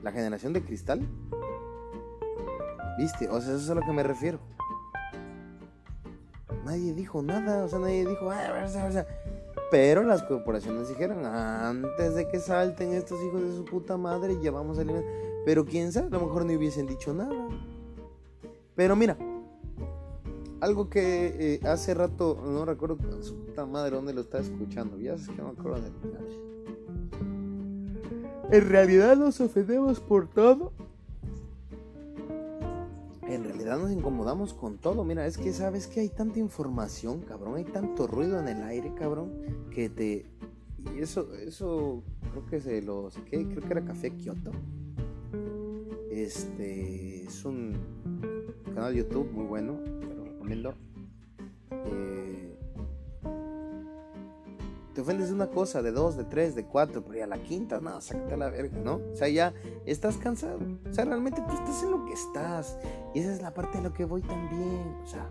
¿La 0.05 0.13
generación 0.13 0.53
de 0.53 0.63
cristal? 0.63 1.01
¿Viste? 2.97 3.29
O 3.29 3.41
sea, 3.41 3.55
eso 3.55 3.65
es 3.65 3.71
a 3.71 3.75
lo 3.75 3.81
que 3.81 3.93
me 3.93 4.05
refiero. 4.05 4.39
Nadie 6.65 6.95
dijo 6.95 7.23
nada, 7.23 7.65
o 7.65 7.69
sea, 7.69 7.81
nadie 7.81 8.07
dijo, 8.07 8.31
ah, 8.31 8.69
pero 9.71 10.03
las 10.03 10.23
corporaciones 10.23 10.89
dijeron, 10.89 11.25
antes 11.25 12.15
de 12.15 12.29
que 12.29 12.39
salten 12.39 12.93
estos 12.93 13.23
hijos 13.23 13.43
de 13.43 13.55
su 13.55 13.65
puta 13.65 13.97
madre, 13.97 14.39
ya 14.43 14.51
vamos 14.51 14.79
a 14.79 14.83
eliminar. 14.83 15.05
Pero 15.45 15.65
quién 15.65 15.93
sabe, 15.93 16.07
a 16.07 16.11
lo 16.11 16.21
mejor 16.21 16.45
no 16.45 16.53
hubiesen 16.55 16.87
dicho 16.87 17.13
nada. 17.13 17.49
Pero 18.75 18.97
mira, 18.97 19.17
algo 20.61 20.89
que 20.89 21.35
eh, 21.39 21.61
hace 21.67 21.95
rato, 21.95 22.41
no 22.45 22.65
recuerdo 22.65 22.99
su 23.23 23.37
puta 23.37 23.67
madre 23.67 23.97
dónde 23.97 24.15
lo 24.15 24.23
estaba 24.23 24.43
escuchando, 24.43 24.99
ya 24.99 25.17
sé 25.19 25.33
que 25.33 25.43
no 25.43 25.53
me 25.53 25.59
acuerdo 25.59 25.83
de 25.83 25.91
En 28.57 28.69
realidad 28.69 29.17
nos 29.17 29.41
ofendemos 29.41 30.01
por 30.01 30.29
todo. 30.29 30.73
En 33.29 33.45
realidad 33.45 33.79
nos 33.79 33.93
incomodamos 33.93 34.55
con 34.55 34.79
todo. 34.79 35.05
Mira, 35.05 35.27
es 35.27 35.37
que 35.37 35.53
sabes 35.53 35.87
que 35.87 36.01
hay 36.01 36.09
tanta 36.09 36.39
información, 36.39 37.21
cabrón. 37.21 37.57
Hay 37.57 37.65
tanto 37.65 38.07
ruido 38.07 38.41
en 38.41 38.49
el 38.49 38.63
aire, 38.63 38.95
cabrón. 38.95 39.33
Que 39.71 39.91
te. 39.91 40.25
Y 40.97 41.01
eso, 41.03 41.35
eso 41.35 42.03
creo 42.31 42.47
que 42.47 42.61
se 42.61 42.81
lo 42.81 43.11
saqué. 43.11 43.47
Creo 43.47 43.61
que 43.61 43.71
era 43.71 43.85
Café 43.85 44.13
Kioto. 44.13 44.51
Este 46.11 47.25
es 47.25 47.45
un 47.45 47.77
canal 48.75 48.95
de 48.95 49.01
YouTube 49.01 49.31
muy 49.31 49.45
bueno, 49.45 49.75
te 50.01 50.15
lo 50.15 50.25
recomiendo. 50.25 50.75
Eh, 51.71 52.18
te 54.99 55.03
ofendes 55.03 55.29
de 55.29 55.35
una 55.35 55.47
cosa, 55.47 55.81
de 55.81 55.93
dos, 55.93 56.17
de 56.17 56.25
tres, 56.25 56.57
de 56.57 56.65
cuatro, 56.65 57.05
pero 57.05 57.21
ya 57.21 57.29
la 57.29 57.41
quinta, 57.41 57.81
no, 57.81 58.01
sácate 58.01 58.35
a 58.35 58.37
la 58.37 58.51
verga, 58.51 58.81
¿no? 58.81 58.95
O 59.13 59.15
sea, 59.15 59.29
ya 59.29 59.55
estás 59.87 60.17
cansado. 60.17 60.59
O 60.91 60.93
sea, 60.93 61.05
realmente 61.05 61.41
tú 61.47 61.55
estás 61.55 61.85
en 61.85 61.93
lo 61.93 62.05
que 62.05 62.15
estás. 62.15 62.77
Y 63.15 63.21
esa 63.21 63.33
es 63.33 63.41
la 63.41 63.55
parte 63.55 63.79
de 63.79 63.85
lo 63.85 63.93
que 63.93 64.05
voy 64.05 64.23
también. 64.23 64.97
O 65.05 65.07
sea, 65.07 65.31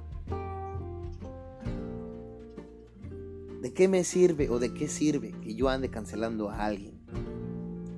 ¿de 3.62 3.74
qué 3.74 3.90
me 3.90 4.06
sirve 4.06 4.50
o 4.50 4.58
de 4.58 4.74
qué 4.74 4.88
sirve 4.88 5.34
que 5.42 5.54
yo 5.54 5.68
ande 5.68 5.90
cancelando 5.90 6.50
a 6.50 6.64
alguien? 6.64 7.02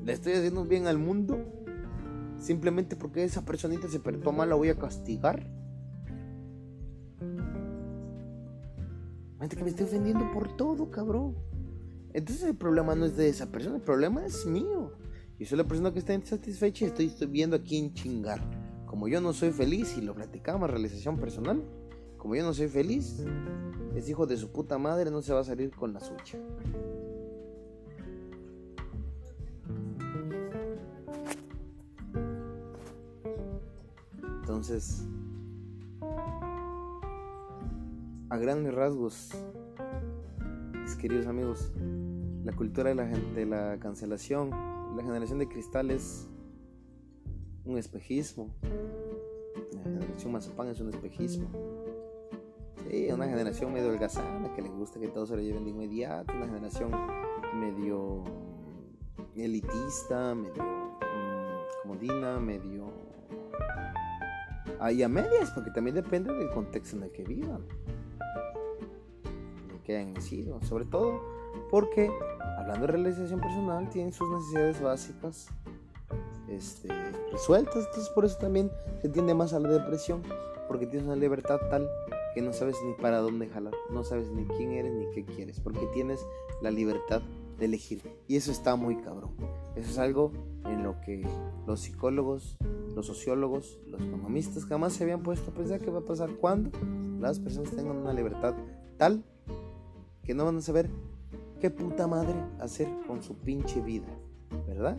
¿Le 0.04 0.14
estoy 0.14 0.34
haciendo 0.34 0.66
bien 0.66 0.88
al 0.88 0.98
mundo? 0.98 1.38
Simplemente 2.40 2.96
porque 2.96 3.24
esa 3.24 3.46
personita 3.46 3.88
se 3.90 4.00
portó 4.00 4.32
mal 4.32 4.50
la 4.50 4.56
voy 4.56 4.70
a 4.70 4.76
castigar. 4.76 5.46
Que 9.50 9.64
me 9.64 9.72
estoy 9.72 9.88
ofendiendo 9.88 10.32
por 10.32 10.56
todo, 10.56 10.90
cabrón. 10.92 11.36
Entonces 12.14 12.44
el 12.44 12.56
problema 12.56 12.96
no 12.96 13.06
es 13.06 13.16
de 13.16 13.30
esa 13.30 13.52
persona, 13.52 13.76
el 13.76 13.82
problema 13.82 14.26
es 14.26 14.46
mío. 14.46 14.94
Yo 15.40 15.46
soy 15.46 15.58
la 15.58 15.64
persona 15.64 15.94
que 15.94 16.00
está 16.00 16.14
insatisfecha 16.14 16.86
y 16.86 16.88
estoy, 16.88 17.28
viendo 17.28 17.56
a 17.56 17.64
quién 17.64 17.94
chingar. 17.94 18.42
Como 18.86 19.08
yo 19.08 19.22
no 19.22 19.32
soy 19.32 19.52
feliz, 19.52 19.96
y 19.98 20.02
lo 20.02 20.14
platicamos, 20.14 20.70
realización 20.70 21.18
personal, 21.18 21.64
como 22.18 22.36
yo 22.36 22.44
no 22.44 22.54
soy 22.54 22.68
feliz, 22.68 23.24
ese 23.96 24.12
hijo 24.12 24.26
de 24.26 24.36
su 24.36 24.52
puta 24.52 24.78
madre 24.78 25.12
no 25.12 25.22
se 25.22 25.32
va 25.32 25.42
a 25.42 25.44
salir 25.44 25.72
con 25.72 25.94
la 25.94 26.00
suya. 26.02 26.40
Entonces, 34.42 35.08
a 38.30 38.38
grandes 38.38 38.74
rasgos, 38.74 39.30
mis 40.74 40.96
queridos 40.96 41.28
amigos, 41.28 41.72
la 42.50 42.56
cultura 42.56 42.90
de 42.90 42.96
la, 42.96 43.06
de 43.06 43.46
la 43.46 43.78
cancelación, 43.80 44.50
la 44.96 45.04
generación 45.04 45.38
de 45.38 45.48
cristal 45.48 45.92
es 45.92 46.28
un 47.64 47.78
espejismo. 47.78 48.50
La 49.72 49.84
generación 49.84 50.32
mazapán 50.32 50.70
es 50.70 50.80
un 50.80 50.90
espejismo. 50.90 51.48
Sí, 52.90 53.08
una 53.12 53.28
generación 53.28 53.72
medio 53.72 53.90
holgazana 53.90 54.52
que 54.56 54.64
le 54.64 54.70
gusta 54.70 55.00
que 55.00 55.10
todo 55.10 55.28
se 55.28 55.36
lo 55.36 55.44
lleven 55.44 55.64
de 55.64 55.70
inmediato, 55.70 56.34
una 56.34 56.48
generación 56.48 56.90
medio 57.54 58.24
elitista, 59.36 60.34
medio 60.34 60.64
mm, 60.64 61.84
comodina, 61.84 62.40
medio... 62.40 62.92
Ahí 64.80 65.04
a 65.04 65.10
medias, 65.10 65.52
porque 65.52 65.70
también 65.70 65.98
depende 65.98 66.34
del 66.34 66.50
contexto 66.50 66.98
en 66.98 67.04
el 67.04 67.12
que 67.12 67.24
vivan, 67.26 67.64
en 69.66 69.72
el 69.72 69.82
que 69.84 69.98
hayan 69.98 70.14
nacido, 70.14 70.60
sobre 70.64 70.86
todo 70.86 71.39
porque 71.70 72.10
hablando 72.58 72.88
de 72.88 72.94
realización 72.94 73.40
personal 73.40 73.90
tienen 73.90 74.14
sus 74.14 74.30
necesidades 74.30 74.82
básicas 74.82 75.48
este, 76.48 76.90
resueltas, 77.32 77.86
entonces 77.86 78.10
por 78.10 78.26
eso 78.26 78.38
también 78.38 78.72
se 79.02 79.10
tiende 79.10 79.34
más 79.34 79.54
a 79.54 79.60
la 79.60 79.70
depresión, 79.70 80.24
porque 80.68 80.86
tienes 80.86 81.08
una 81.08 81.16
libertad 81.16 81.60
tal 81.70 81.88
que 82.34 82.42
no 82.42 82.54
sabes 82.54 82.78
ni 82.86 82.94
para 82.94 83.20
dónde 83.20 83.48
jalar, 83.48 83.74
no 83.92 84.04
sabes 84.04 84.30
ni 84.32 84.46
quién 84.46 84.72
eres 84.72 84.94
ni 84.94 85.10
qué 85.12 85.26
quieres, 85.26 85.60
porque 85.60 85.86
tienes 85.94 86.26
la 86.62 86.72
libertad 86.72 87.22
de 87.58 87.66
elegir. 87.66 88.02
Y 88.28 88.38
eso 88.38 88.52
está 88.52 88.76
muy 88.76 88.96
cabrón. 88.98 89.32
Eso 89.76 89.90
es 89.90 89.98
algo 89.98 90.32
en 90.66 90.84
lo 90.84 91.00
que 91.02 91.28
los 91.68 91.82
psicólogos, 91.82 92.58
los 92.96 93.06
sociólogos, 93.06 93.80
los 93.88 94.02
economistas 94.02 94.66
jamás 94.66 94.94
se 94.94 95.04
habían 95.04 95.22
puesto 95.22 95.52
a 95.52 95.54
pensar 95.54 95.80
que 95.80 95.92
va 95.92 96.00
a 96.00 96.06
pasar 96.06 96.32
cuando 96.32 96.72
las 97.20 97.40
personas 97.40 97.72
tengan 97.72 97.98
una 97.98 98.14
libertad 98.14 98.56
tal 98.98 99.24
que 100.24 100.34
no 100.34 100.46
van 100.46 100.58
a 100.58 100.62
saber 100.62 100.90
qué 101.60 101.70
puta 101.70 102.08
madre 102.08 102.36
hacer 102.60 102.88
con 103.08 103.22
su 103.22 103.36
pinche 103.36 103.82
vida, 103.82 104.08
¿verdad? 104.68 104.98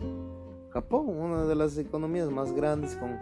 Japón, 0.69 1.09
una 1.09 1.45
de 1.45 1.55
las 1.55 1.77
economías 1.77 2.29
más 2.29 2.53
grandes 2.53 2.95
con 2.95 3.17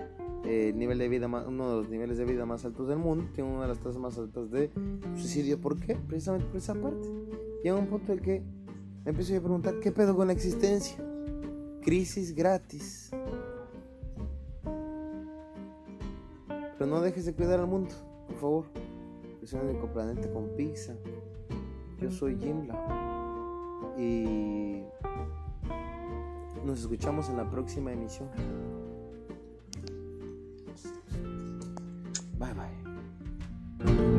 eh, 0.45 0.71
nivel 0.75 0.97
de 0.99 1.10
vida 1.10 1.28
uno 1.28 1.69
de 1.69 1.75
los 1.82 1.89
niveles 1.89 2.17
de 2.17 2.25
vida 2.25 2.45
más 2.45 2.63
altos 2.63 2.88
del 2.88 2.97
mundo, 2.97 3.25
tiene 3.34 3.49
una 3.49 3.63
de 3.63 3.67
las 3.69 3.80
tasas 3.80 3.97
más 3.97 4.17
altas 4.17 4.52
de 4.52 4.69
suicidio. 5.15 5.60
¿Por 5.60 5.80
qué? 5.80 5.95
Precisamente 5.95 6.47
por 6.47 6.58
esa 6.58 6.75
parte. 6.75 7.08
Llega 7.63 7.75
un 7.75 7.88
punto 7.88 8.13
en 8.13 8.19
que 8.19 8.41
me 9.04 9.12
empiezo 9.12 9.36
a 9.36 9.39
preguntar 9.39 9.80
qué 9.80 9.91
pedo 9.91 10.15
con 10.15 10.28
la 10.28 10.34
existencia. 10.34 10.97
Crisis 11.82 12.36
gratis. 12.36 13.12
Pero 16.78 16.89
no 16.89 17.02
dejes 17.02 17.25
de 17.25 17.34
cuidar 17.34 17.60
al 17.60 17.67
mundo, 17.67 17.93
por 18.28 18.38
favor. 18.38 18.65
Es 19.41 19.54
un 19.54 19.62
único 19.62 19.89
con 20.34 20.49
pizza. 20.56 20.93
Yo 21.99 22.10
soy 22.12 22.38
Jimla 22.38 23.08
y 23.99 24.83
nos 26.65 26.79
escuchamos 26.79 27.29
en 27.29 27.38
la 27.38 27.49
próxima 27.49 27.91
emisión. 27.91 28.29
Bye 32.38 32.53
bye. 32.53 34.18